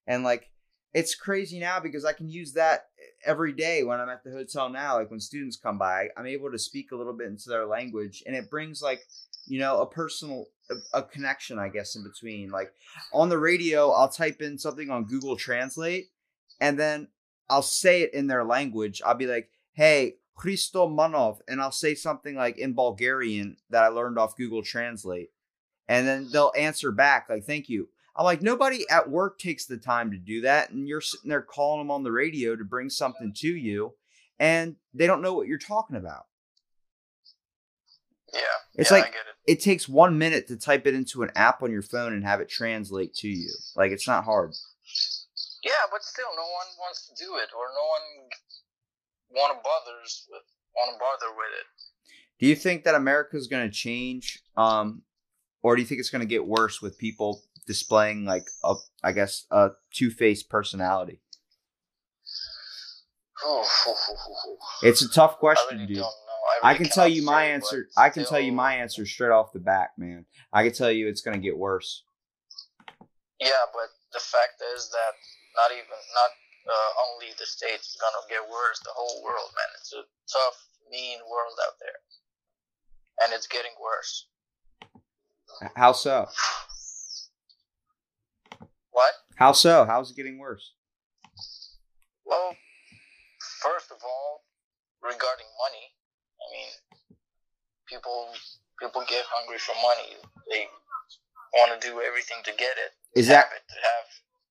[0.07, 0.51] And like
[0.95, 2.89] it's crazy now because I can use that
[3.25, 4.97] every day when I'm at the hotel now.
[4.97, 8.23] Like when students come by, I'm able to speak a little bit into their language
[8.27, 9.01] and it brings like,
[9.47, 12.51] you know, a personal a, a connection, I guess, in between.
[12.51, 12.73] Like
[13.13, 16.09] on the radio, I'll type in something on Google Translate
[16.61, 17.09] and then
[17.49, 19.01] I'll say it in their language.
[19.05, 23.89] I'll be like, hey, Christo Manov, and I'll say something like in Bulgarian that I
[23.89, 25.31] learned off Google Translate.
[25.89, 27.89] And then they'll answer back, like, thank you.
[28.17, 30.71] I'm like, nobody at work takes the time to do that.
[30.71, 33.95] And you're sitting there calling them on the radio to bring something to you,
[34.39, 36.27] and they don't know what you're talking about.
[38.33, 38.41] Yeah.
[38.75, 39.17] It's yeah, like- it.
[39.45, 42.41] It takes one minute to type it into an app on your phone and have
[42.41, 43.51] it translate to you.
[43.75, 44.55] Like, it's not hard.
[45.65, 48.31] Yeah, but still, no one wants to do it, or no one
[49.35, 50.43] want to bothers with
[50.77, 51.67] want to bother with it.
[52.39, 55.03] Do you think that America's going to change, um,
[55.63, 59.13] or do you think it's going to get worse with people displaying like a, I
[59.13, 61.21] guess, a two-faced personality?
[64.83, 66.05] It's a tough I question, really dude.
[66.63, 67.89] I really can tell you my answer.
[67.97, 70.27] I can tell you my answer straight off the back, man.
[70.53, 72.05] I can tell you it's going to get worse.
[73.41, 75.13] Yeah, but the fact is that
[75.57, 76.31] not even not
[76.69, 78.79] uh, only the states is gonna get worse.
[78.85, 79.71] The whole world, man.
[79.81, 80.59] It's a tough,
[80.91, 81.99] mean world out there,
[83.23, 84.29] and it's getting worse.
[85.77, 86.29] How so?
[88.91, 89.13] What?
[89.37, 89.85] How so?
[89.85, 90.73] How's it getting worse?
[92.25, 92.57] Well,
[93.61, 94.45] first of all,
[95.03, 95.87] regarding money,
[96.41, 96.71] I mean,
[97.89, 98.29] people
[98.81, 100.17] people get hungry for money.
[100.51, 100.67] They
[101.55, 102.93] want to do everything to get it.
[103.15, 104.07] Is have that it, to have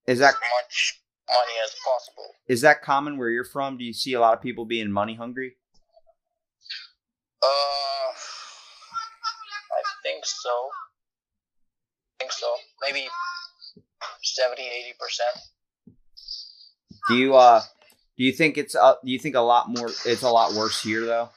[0.08, 1.01] is that much
[1.32, 2.28] money as possible?
[2.48, 3.78] is that common where you're from?
[3.78, 5.54] Do you see a lot of people being money hungry?
[7.42, 8.12] Uh, I
[10.04, 10.70] think so.
[12.20, 12.48] I think so.
[12.82, 13.08] Maybe
[14.22, 15.38] 70, 80 percent.
[17.08, 17.62] Do you uh
[18.18, 20.82] do you think it's uh do you think a lot more it's a lot worse
[20.84, 21.30] here though?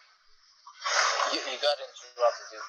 [1.33, 2.61] You, you got interrupted, dude.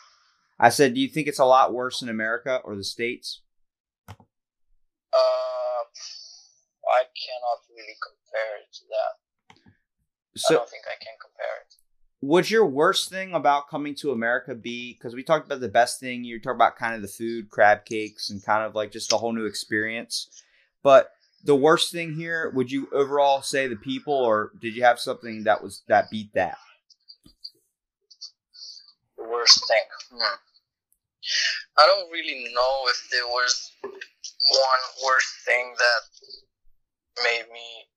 [0.57, 3.41] I said, do you think it's a lot worse in America or the states?
[4.07, 4.13] Uh,
[7.25, 9.13] cannot really compare it to that.
[10.37, 11.75] So, I don't think I can compare it.
[12.21, 15.99] would your worst thing about coming to America be because we talked about the best
[15.99, 16.23] thing?
[16.23, 19.17] You talked about kind of the food, crab cakes, and kind of like just a
[19.17, 20.29] whole new experience.
[20.83, 21.11] But
[21.43, 25.43] the worst thing here, would you overall say the people, or did you have something
[25.43, 26.57] that was that beat that?
[29.17, 29.83] The worst thing.
[30.11, 30.35] Hmm.
[31.77, 36.01] I don't really know if there was one worst thing that
[37.23, 37.87] made me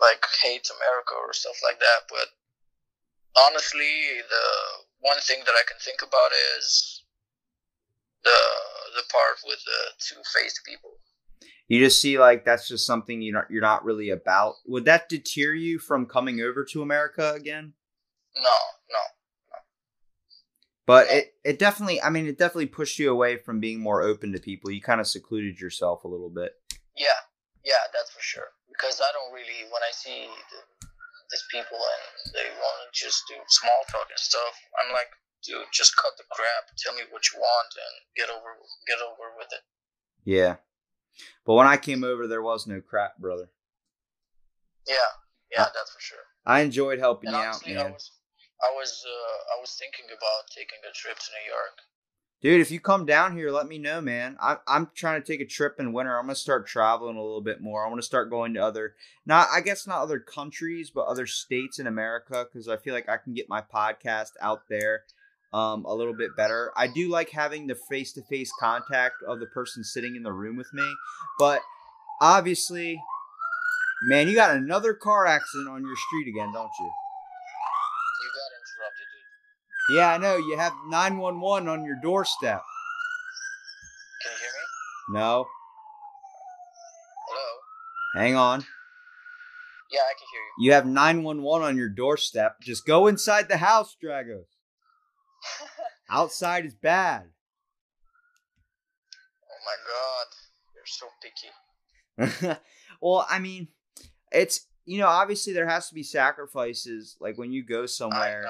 [0.00, 2.28] like hate America or stuff like that, but
[3.36, 4.46] honestly, the
[5.00, 7.02] one thing that I can think about is
[8.24, 8.40] the
[8.96, 10.90] the part with the two-faced people.
[11.68, 14.54] You just see like that's just something you're not you're not really about.
[14.66, 17.74] Would that deter you from coming over to America again?
[18.34, 18.98] No, no.
[20.86, 24.32] But it, it definitely I mean it definitely pushed you away from being more open
[24.32, 24.70] to people.
[24.70, 26.52] You kind of secluded yourself a little bit.
[26.96, 27.20] Yeah,
[27.68, 28.48] yeah, that's for sure.
[28.72, 30.60] Because I don't really, when I see the,
[31.28, 35.12] these people and they want to just do small talk and stuff, I'm like,
[35.44, 36.72] dude, just cut the crap.
[36.80, 38.56] Tell me what you want and get over,
[38.88, 39.64] get over with it.
[40.24, 40.64] Yeah.
[41.44, 43.52] But when I came over there was no crap, brother.
[44.88, 45.12] Yeah,
[45.52, 46.24] yeah, Uh, that's for sure.
[46.48, 48.12] I enjoyed helping And you out, honestly, I was,
[48.64, 51.76] I was, uh, I was thinking about taking a trip to New York.
[52.40, 54.36] Dude, if you come down here, let me know, man.
[54.40, 56.16] I, I'm trying to take a trip in winter.
[56.16, 57.84] I'm gonna start traveling a little bit more.
[57.84, 58.94] I want to start going to other,
[59.26, 63.08] not I guess not other countries, but other states in America because I feel like
[63.08, 65.02] I can get my podcast out there
[65.52, 66.70] um, a little bit better.
[66.76, 70.32] I do like having the face to face contact of the person sitting in the
[70.32, 70.88] room with me,
[71.40, 71.60] but
[72.20, 73.02] obviously,
[74.04, 76.90] man, you got another car accident on your street again, don't you?
[79.90, 80.36] Yeah, I know.
[80.36, 82.62] You have 911 on your doorstep.
[84.22, 85.18] Can you hear me?
[85.20, 85.46] No,
[87.28, 88.22] Hello?
[88.22, 88.64] hang on.
[89.90, 90.66] Yeah, I can hear you.
[90.66, 92.60] You have 911 on your doorstep.
[92.60, 94.44] Just go inside the house, Dragos.
[96.10, 97.22] Outside is bad.
[99.50, 100.26] oh my god,
[100.74, 102.58] you're so picky.
[103.00, 103.68] well, I mean,
[104.30, 107.16] it's, you know, obviously there has to be sacrifices.
[107.20, 108.44] Like when you go somewhere.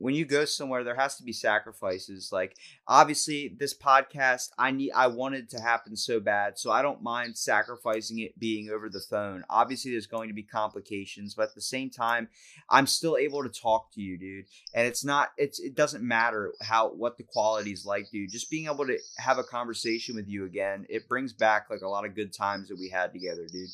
[0.00, 2.30] When you go somewhere, there has to be sacrifices.
[2.32, 2.56] Like
[2.88, 6.58] obviously this podcast, I need, I wanted to happen so bad.
[6.58, 9.44] So I don't mind sacrificing it being over the phone.
[9.50, 12.28] Obviously there's going to be complications, but at the same time,
[12.70, 14.46] I'm still able to talk to you, dude.
[14.72, 18.30] And it's not, it's, it doesn't matter how, what the quality is like, dude.
[18.30, 21.88] Just being able to have a conversation with you again, it brings back like a
[21.88, 23.68] lot of good times that we had together, dude.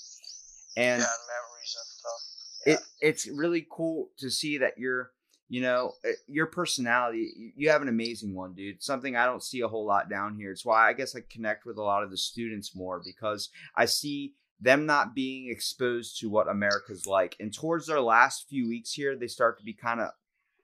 [0.76, 2.20] And yeah, memories and stuff.
[2.66, 5.12] it it's really cool to see that you're
[5.48, 8.82] you know uh, your personality you have an amazing one dude.
[8.82, 10.50] Something i don't see a whole lot down here.
[10.50, 13.84] It's why i guess i connect with a lot of the students more because i
[13.84, 17.36] see them not being exposed to what america's like.
[17.40, 20.10] And towards their last few weeks here they start to be kind of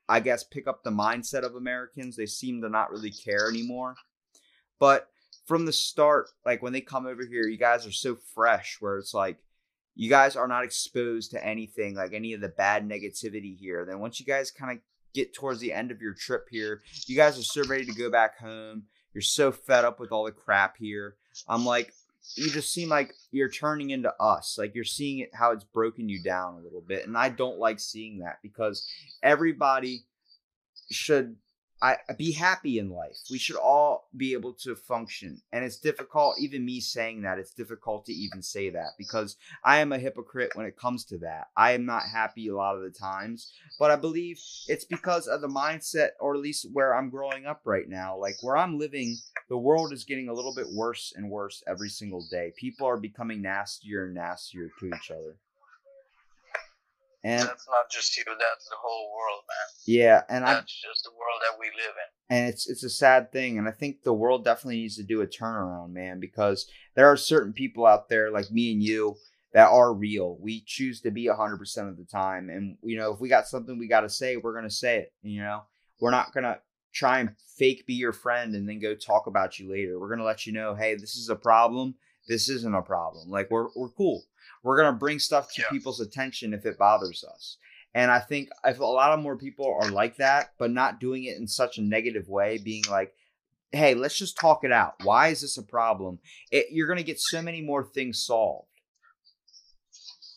[0.09, 2.17] i guess pick up the mindset of americans.
[2.17, 3.95] They seem to not really care anymore.
[4.79, 5.09] But
[5.47, 8.99] from the start like when they come over here you guys are so fresh where
[8.99, 9.39] it's like
[9.95, 13.85] you guys are not exposed to anything like any of the bad negativity here.
[13.85, 14.83] Then once you guys kind of
[15.15, 18.11] get towards the end of your trip here, you guys are so ready to go
[18.11, 18.85] back home.
[19.13, 21.17] You're so fed up with all the crap here.
[21.47, 21.93] I'm like,
[22.35, 24.57] you just seem like you're turning into us.
[24.59, 27.07] Like you're seeing it how it's broken you down a little bit.
[27.07, 28.89] And I don't like seeing that because
[29.23, 30.05] everybody
[30.91, 31.37] should
[31.83, 33.19] I be happy in life.
[33.29, 35.43] We should all be able to function.
[35.53, 39.79] And it's difficult, even me saying that, it's difficult to even say that because I
[39.79, 41.49] am a hypocrite when it comes to that.
[41.57, 45.41] I am not happy a lot of the times, but I believe it's because of
[45.41, 48.17] the mindset, or at least where I'm growing up right now.
[48.17, 49.17] Like where I'm living,
[49.49, 52.53] the world is getting a little bit worse and worse every single day.
[52.57, 55.37] People are becoming nastier and nastier to each other.
[57.25, 58.25] And that's not just you.
[58.27, 59.69] That's the whole world, man.
[59.87, 62.37] yeah, and I That's just the world that we live in.
[62.37, 65.21] and it's it's a sad thing and i think the world definitely needs to do
[65.21, 66.67] a turnaround man because
[66.97, 69.15] there are certain people out there like me and you
[69.53, 73.21] that are real we choose to be 100% of the time and you know if
[73.21, 75.63] we got something we got to say we're going to say it you know
[76.01, 76.59] we're not going to
[76.93, 80.19] try and fake be your friend and then go talk about you later we're going
[80.19, 81.95] to let you know hey this is a problem
[82.29, 84.23] this isn't a problem like we're, we're cool
[84.63, 85.69] we're going to bring stuff to Yeah.
[85.71, 87.57] people's attention if it bothers us
[87.95, 91.25] and I think if a lot of more people are like that, but not doing
[91.25, 93.15] it in such a negative way, being like,
[93.71, 94.95] hey, let's just talk it out.
[95.03, 96.19] Why is this a problem?
[96.51, 98.69] It, you're going to get so many more things solved.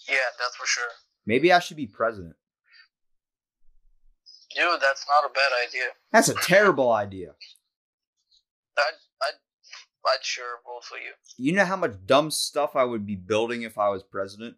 [0.09, 0.83] Yeah, that's for sure.
[1.25, 2.35] Maybe I should be president.
[4.55, 5.87] Dude, that's not a bad idea.
[6.11, 7.35] That's a terrible idea.
[10.05, 11.13] I'd sure vote for you.
[11.37, 14.55] You know how much dumb stuff I would be building if I was president?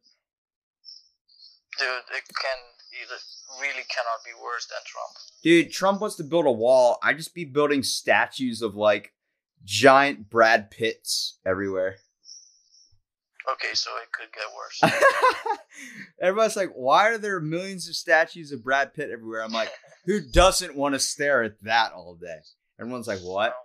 [1.79, 2.57] Dude, it can
[2.91, 3.09] it
[3.61, 5.11] really cannot be worse than Trump.
[5.43, 6.97] Dude, Trump wants to build a wall.
[7.03, 9.13] I'd just be building statues of like
[9.63, 11.97] giant Brad Pitts everywhere.
[13.51, 15.57] Okay, so it could get worse.
[16.21, 19.43] Everybody's like, why are there millions of statues of Brad Pitt everywhere?
[19.43, 19.71] I'm like,
[20.05, 22.39] who doesn't want to stare at that all day?
[22.79, 23.55] Everyone's like, what?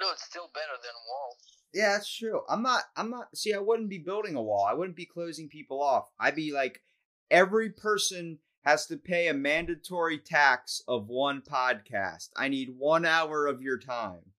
[0.00, 1.36] No, it's still better than a wall.
[1.72, 2.42] Yeah, that's true.
[2.48, 2.84] I'm not.
[2.96, 3.36] I'm not.
[3.36, 4.66] See, I wouldn't be building a wall.
[4.68, 6.10] I wouldn't be closing people off.
[6.20, 6.82] I'd be like,
[7.30, 12.30] every person has to pay a mandatory tax of one podcast.
[12.36, 14.32] I need one hour of your time.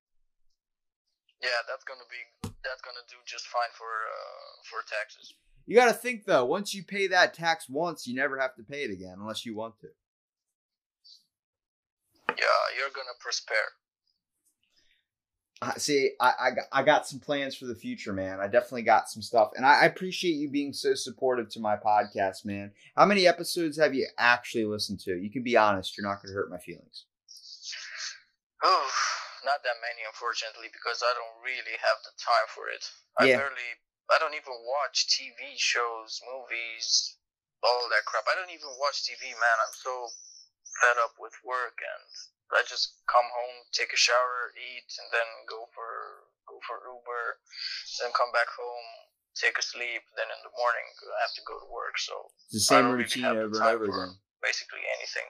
[1.42, 5.34] Yeah, that's gonna be that's gonna do just fine for uh, for taxes.
[5.66, 6.46] You got to think though.
[6.46, 9.56] Once you pay that tax once, you never have to pay it again unless you
[9.56, 9.88] want to.
[12.30, 13.54] Yeah, you're gonna prosper.
[15.78, 18.40] See, I, I got- I got some plans for the future, man.
[18.40, 21.78] I definitely got some stuff, and I, I appreciate you being so supportive to my
[21.78, 22.72] podcast, man.
[22.96, 25.16] How many episodes have you actually listened to?
[25.16, 25.98] You can be honest.
[25.98, 27.06] You're not going to hurt my feelings.
[28.64, 28.90] Oh,
[29.46, 32.84] not that many, unfortunately, because I don't really have the time for it.
[33.18, 33.38] I Yeah.
[33.46, 33.70] barely,
[34.12, 37.16] I don't even watch TV shows, movies,
[37.64, 38.26] all that crap.
[38.28, 39.58] I don't even watch TV, man.
[39.64, 40.10] I'm so
[40.84, 42.06] fed up with work, and
[42.54, 47.24] I just come home, take a shower, eat, and then go for go for Uber,
[48.02, 48.88] then come back home,
[49.34, 50.06] take a sleep.
[50.16, 51.98] Then in the morning, I have to go to work.
[51.98, 52.14] So
[52.54, 54.14] It's the same really routine the over and over again.
[54.42, 55.28] basically anything.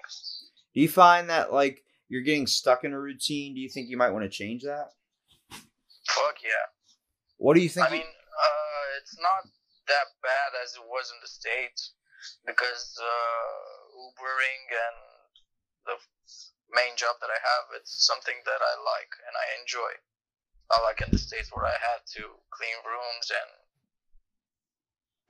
[0.76, 3.56] Do you find that like you're getting stuck in a routine?
[3.56, 4.92] Do you think you might want to change that?
[5.50, 6.68] Fuck yeah.
[7.38, 7.88] What do you think?
[7.88, 9.50] I mean, uh, it's not
[9.88, 11.94] that bad as it was in the states
[12.46, 13.56] because uh,
[14.04, 14.98] Ubering and
[15.86, 15.96] the
[16.76, 19.92] main job that I have, it's something that I like and I enjoy.
[20.70, 23.50] Not like in the states where I had to clean rooms and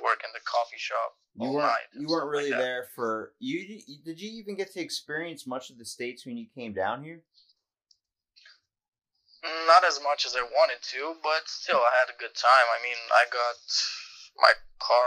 [0.02, 1.90] work in the coffee shop you all weren't night.
[1.94, 3.98] you weren't stuff like really there for you, you.
[4.04, 7.22] Did you even get to experience much of the states when you came down here?
[9.68, 12.68] Not as much as I wanted to, but still, I had a good time.
[12.72, 13.58] I mean, I got
[14.38, 15.06] my car.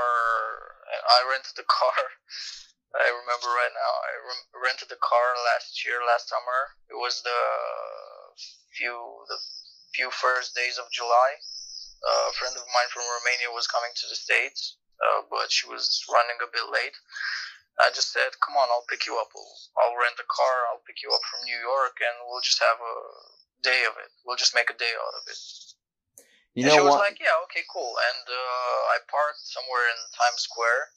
[1.09, 2.05] I rented the car.
[2.97, 3.95] I remember right now.
[4.09, 6.61] I rem- rented the car last year, last summer.
[6.89, 7.43] It was the
[8.72, 8.97] few
[9.28, 9.39] the
[9.95, 11.36] few first days of July.
[12.05, 16.05] a friend of mine from Romania was coming to the states, uh, but she was
[16.09, 16.95] running a bit late.
[17.78, 19.28] I just said, "Come on, I'll pick you up.
[19.34, 20.57] I'll, I'll rent a car.
[20.70, 22.97] I'll pick you up from New York, and we'll just have a
[23.62, 24.11] day of it.
[24.24, 25.41] We'll just make a day out of it."
[26.55, 27.07] You and know she was what?
[27.07, 30.91] like, "Yeah, okay, cool." And uh, I parked somewhere in Times Square.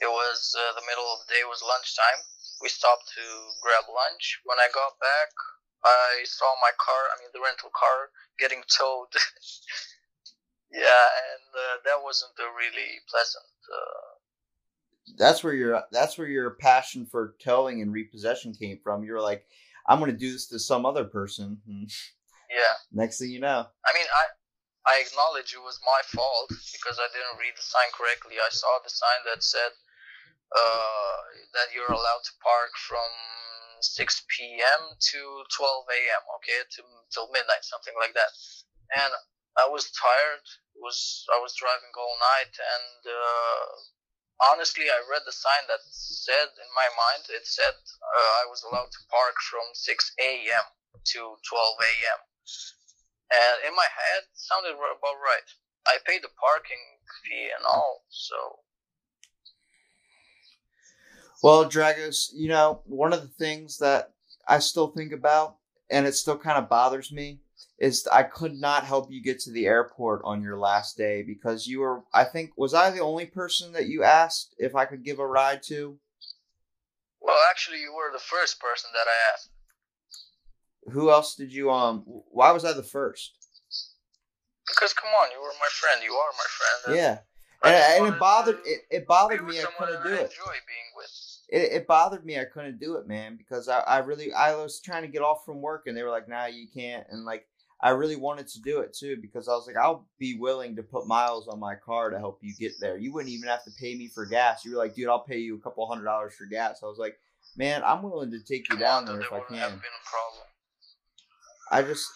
[0.00, 1.42] It was uh, the middle of the day.
[1.42, 2.22] It was lunchtime.
[2.62, 3.24] We stopped to
[3.62, 4.40] grab lunch.
[4.44, 5.30] When I got back,
[5.84, 7.10] I saw my car.
[7.14, 9.10] I mean, the rental car getting towed.
[10.70, 13.50] yeah, and uh, that wasn't a really pleasant.
[13.66, 14.18] Uh,
[15.16, 19.04] that's where your that's where your passion for towing and repossession came from.
[19.04, 19.46] You were like,
[19.86, 21.58] I'm going to do this to some other person.
[21.66, 24.24] Yeah, next thing you know, I mean, I
[24.88, 28.36] I acknowledge it was my fault because I didn't read the sign correctly.
[28.38, 29.72] I saw the sign that said
[30.54, 31.18] uh,
[31.54, 33.10] that you're allowed to park from
[33.80, 34.82] 6 p.m.
[34.98, 35.20] to
[35.54, 36.22] 12 a.m.
[36.40, 36.82] Okay, to
[37.12, 38.32] till midnight, something like that.
[38.96, 39.12] And
[39.58, 40.46] I was tired.
[40.78, 43.66] Was I was driving all night, and uh,
[44.54, 48.62] honestly, I read the sign that said in my mind it said uh, I was
[48.62, 50.66] allowed to park from 6 a.m.
[50.94, 52.20] to 12 a.m.
[53.34, 55.48] And in my head, sounded about right.
[55.86, 58.62] I paid the parking fee and all, so
[61.42, 64.12] Well, Dragos, you know, one of the things that
[64.48, 65.56] I still think about,
[65.90, 67.40] and it still kind of bothers me,
[67.78, 71.66] is I could not help you get to the airport on your last day because
[71.66, 75.04] you were, I think, was I the only person that you asked if I could
[75.04, 75.98] give a ride to?
[77.20, 79.50] well, actually, you were the first person that I asked.
[80.92, 83.32] Who else did you, um, why was I the first?
[84.66, 86.00] Because come on, you were my friend.
[86.02, 86.78] You are my friend.
[86.86, 87.18] and Yeah.
[87.64, 90.30] And, and it bothered, it, it bothered me I couldn't do I it.
[90.30, 91.10] enjoy being with.
[91.48, 94.80] It, it bothered me I couldn't do it, man, because I, I really I was
[94.80, 97.06] trying to get off from work and they were like, nah, you can't.
[97.10, 97.46] And like
[97.80, 100.82] I really wanted to do it too because I was like, I'll be willing to
[100.82, 102.98] put miles on my car to help you get there.
[102.98, 104.64] You wouldn't even have to pay me for gas.
[104.64, 106.80] You were like, dude, I'll pay you a couple hundred dollars for gas.
[106.82, 107.16] I was like,
[107.56, 109.70] man, I'm willing to take you Come down on, there if I can.
[109.78, 110.44] been a problem.
[111.70, 112.10] I just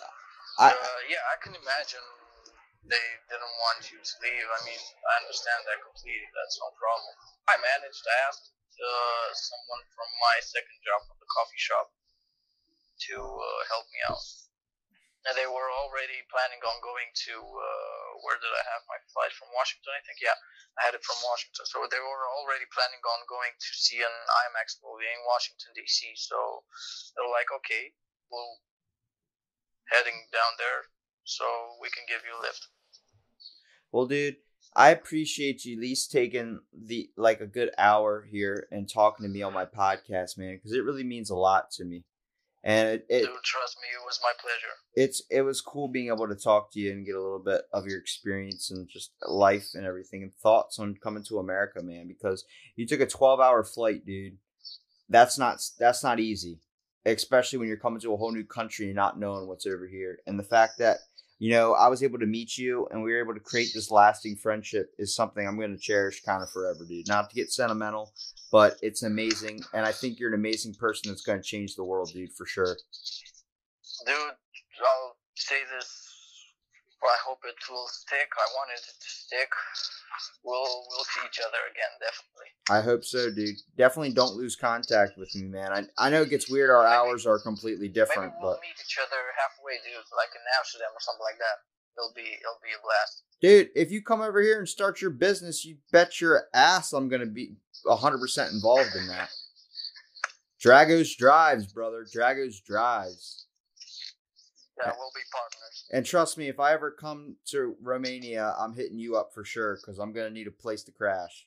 [0.58, 2.02] I uh, yeah, I can imagine
[2.82, 4.48] they didn't want you to leave.
[4.50, 6.26] I mean, I understand that completely.
[6.34, 7.14] That's no problem.
[7.46, 8.02] I managed.
[8.02, 8.50] I asked
[8.80, 11.92] uh, someone from my second job from the coffee shop
[13.08, 14.22] to uh, help me out.
[15.26, 19.30] and they were already planning on going to uh, where did I have my flight
[19.34, 19.94] from Washington?
[19.94, 20.34] I think yeah,
[20.78, 21.66] I had it from Washington.
[21.66, 24.16] So they were already planning on going to see an
[24.46, 26.14] IMAX movie in Washington D.C.
[26.18, 26.38] So
[27.14, 27.94] they were like, okay,
[28.30, 28.58] we'll
[29.90, 30.88] heading down there,
[31.24, 31.44] so
[31.82, 32.66] we can give you a lift.
[33.92, 34.38] Well, dude,
[34.74, 39.30] I appreciate you at least taking the like a good hour here and talking to
[39.30, 42.04] me on my podcast, man, because it really means a lot to me.
[42.64, 44.72] And it, it Dude, trust me, it was my pleasure.
[44.94, 47.62] it's it was cool being able to talk to you and get a little bit
[47.72, 52.06] of your experience and just life and everything and thoughts on coming to America, man.
[52.08, 52.44] Because
[52.76, 54.38] you took a twelve hour flight, dude.
[55.08, 56.60] That's not that's not easy,
[57.04, 60.20] especially when you're coming to a whole new country and not knowing what's over here.
[60.26, 60.98] And the fact that
[61.42, 63.90] you know I was able to meet you and we were able to create this
[63.90, 67.08] lasting friendship is something I'm going to cherish kind of forever, dude.
[67.08, 68.12] Not to get sentimental,
[68.52, 71.82] but it's amazing, and I think you're an amazing person that's going to change the
[71.82, 72.76] world, dude, for sure.
[74.06, 76.11] Dude, I'll say this.
[77.08, 78.30] I hope it will stick.
[78.36, 79.50] I wanted it to stick.
[80.44, 82.48] We'll we'll see each other again, definitely.
[82.70, 83.56] I hope so, dude.
[83.76, 85.72] Definitely don't lose contact with me, man.
[85.72, 86.70] I, I know it gets weird.
[86.70, 90.42] Our hours are completely different, Maybe we'll but meet each other halfway, dude, like in
[90.58, 91.56] Amsterdam or something like that.
[91.98, 93.22] It'll be it'll be a blast.
[93.40, 97.08] dude, if you come over here and start your business, you bet your ass I'm
[97.08, 99.30] gonna be hundred percent involved in that.
[100.64, 102.04] Dragos drives, brother.
[102.04, 103.46] Dragos drives.
[104.78, 105.84] Yeah, we'll be partners.
[105.92, 109.76] And trust me, if I ever come to Romania, I'm hitting you up for sure
[109.76, 111.46] because I'm gonna need a place to crash.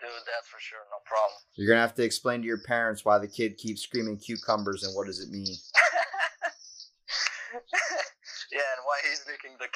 [0.00, 1.38] Dude, that's for sure, no problem.
[1.54, 4.94] You're gonna have to explain to your parents why the kid keeps screaming cucumbers and
[4.94, 5.46] what does it mean.
[8.52, 9.68] yeah, and why he's licking the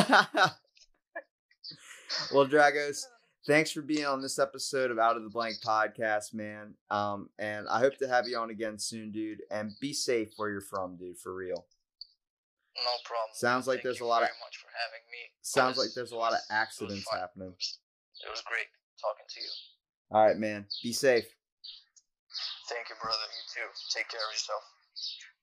[0.00, 0.54] cat.
[2.34, 3.04] well, Dragos,
[3.46, 6.74] thanks for being on this episode of Out of the Blank podcast, man.
[6.90, 9.42] Um, and I hope to have you on again soon, dude.
[9.50, 11.66] And be safe where you're from, dude, for real.
[12.76, 13.30] no problem.
[13.34, 15.18] Sounds like Thank there's a lot of- much for having me.
[15.42, 17.54] Sounds was- like there's a lot of it was- it was accidents happening.
[18.24, 18.66] It was great
[19.00, 19.50] talking to you.
[20.10, 20.66] All right, man.
[20.82, 21.24] Be safe.
[22.68, 23.22] Thank you, brother.
[23.30, 23.68] You too.
[23.90, 24.62] Take care of yourself.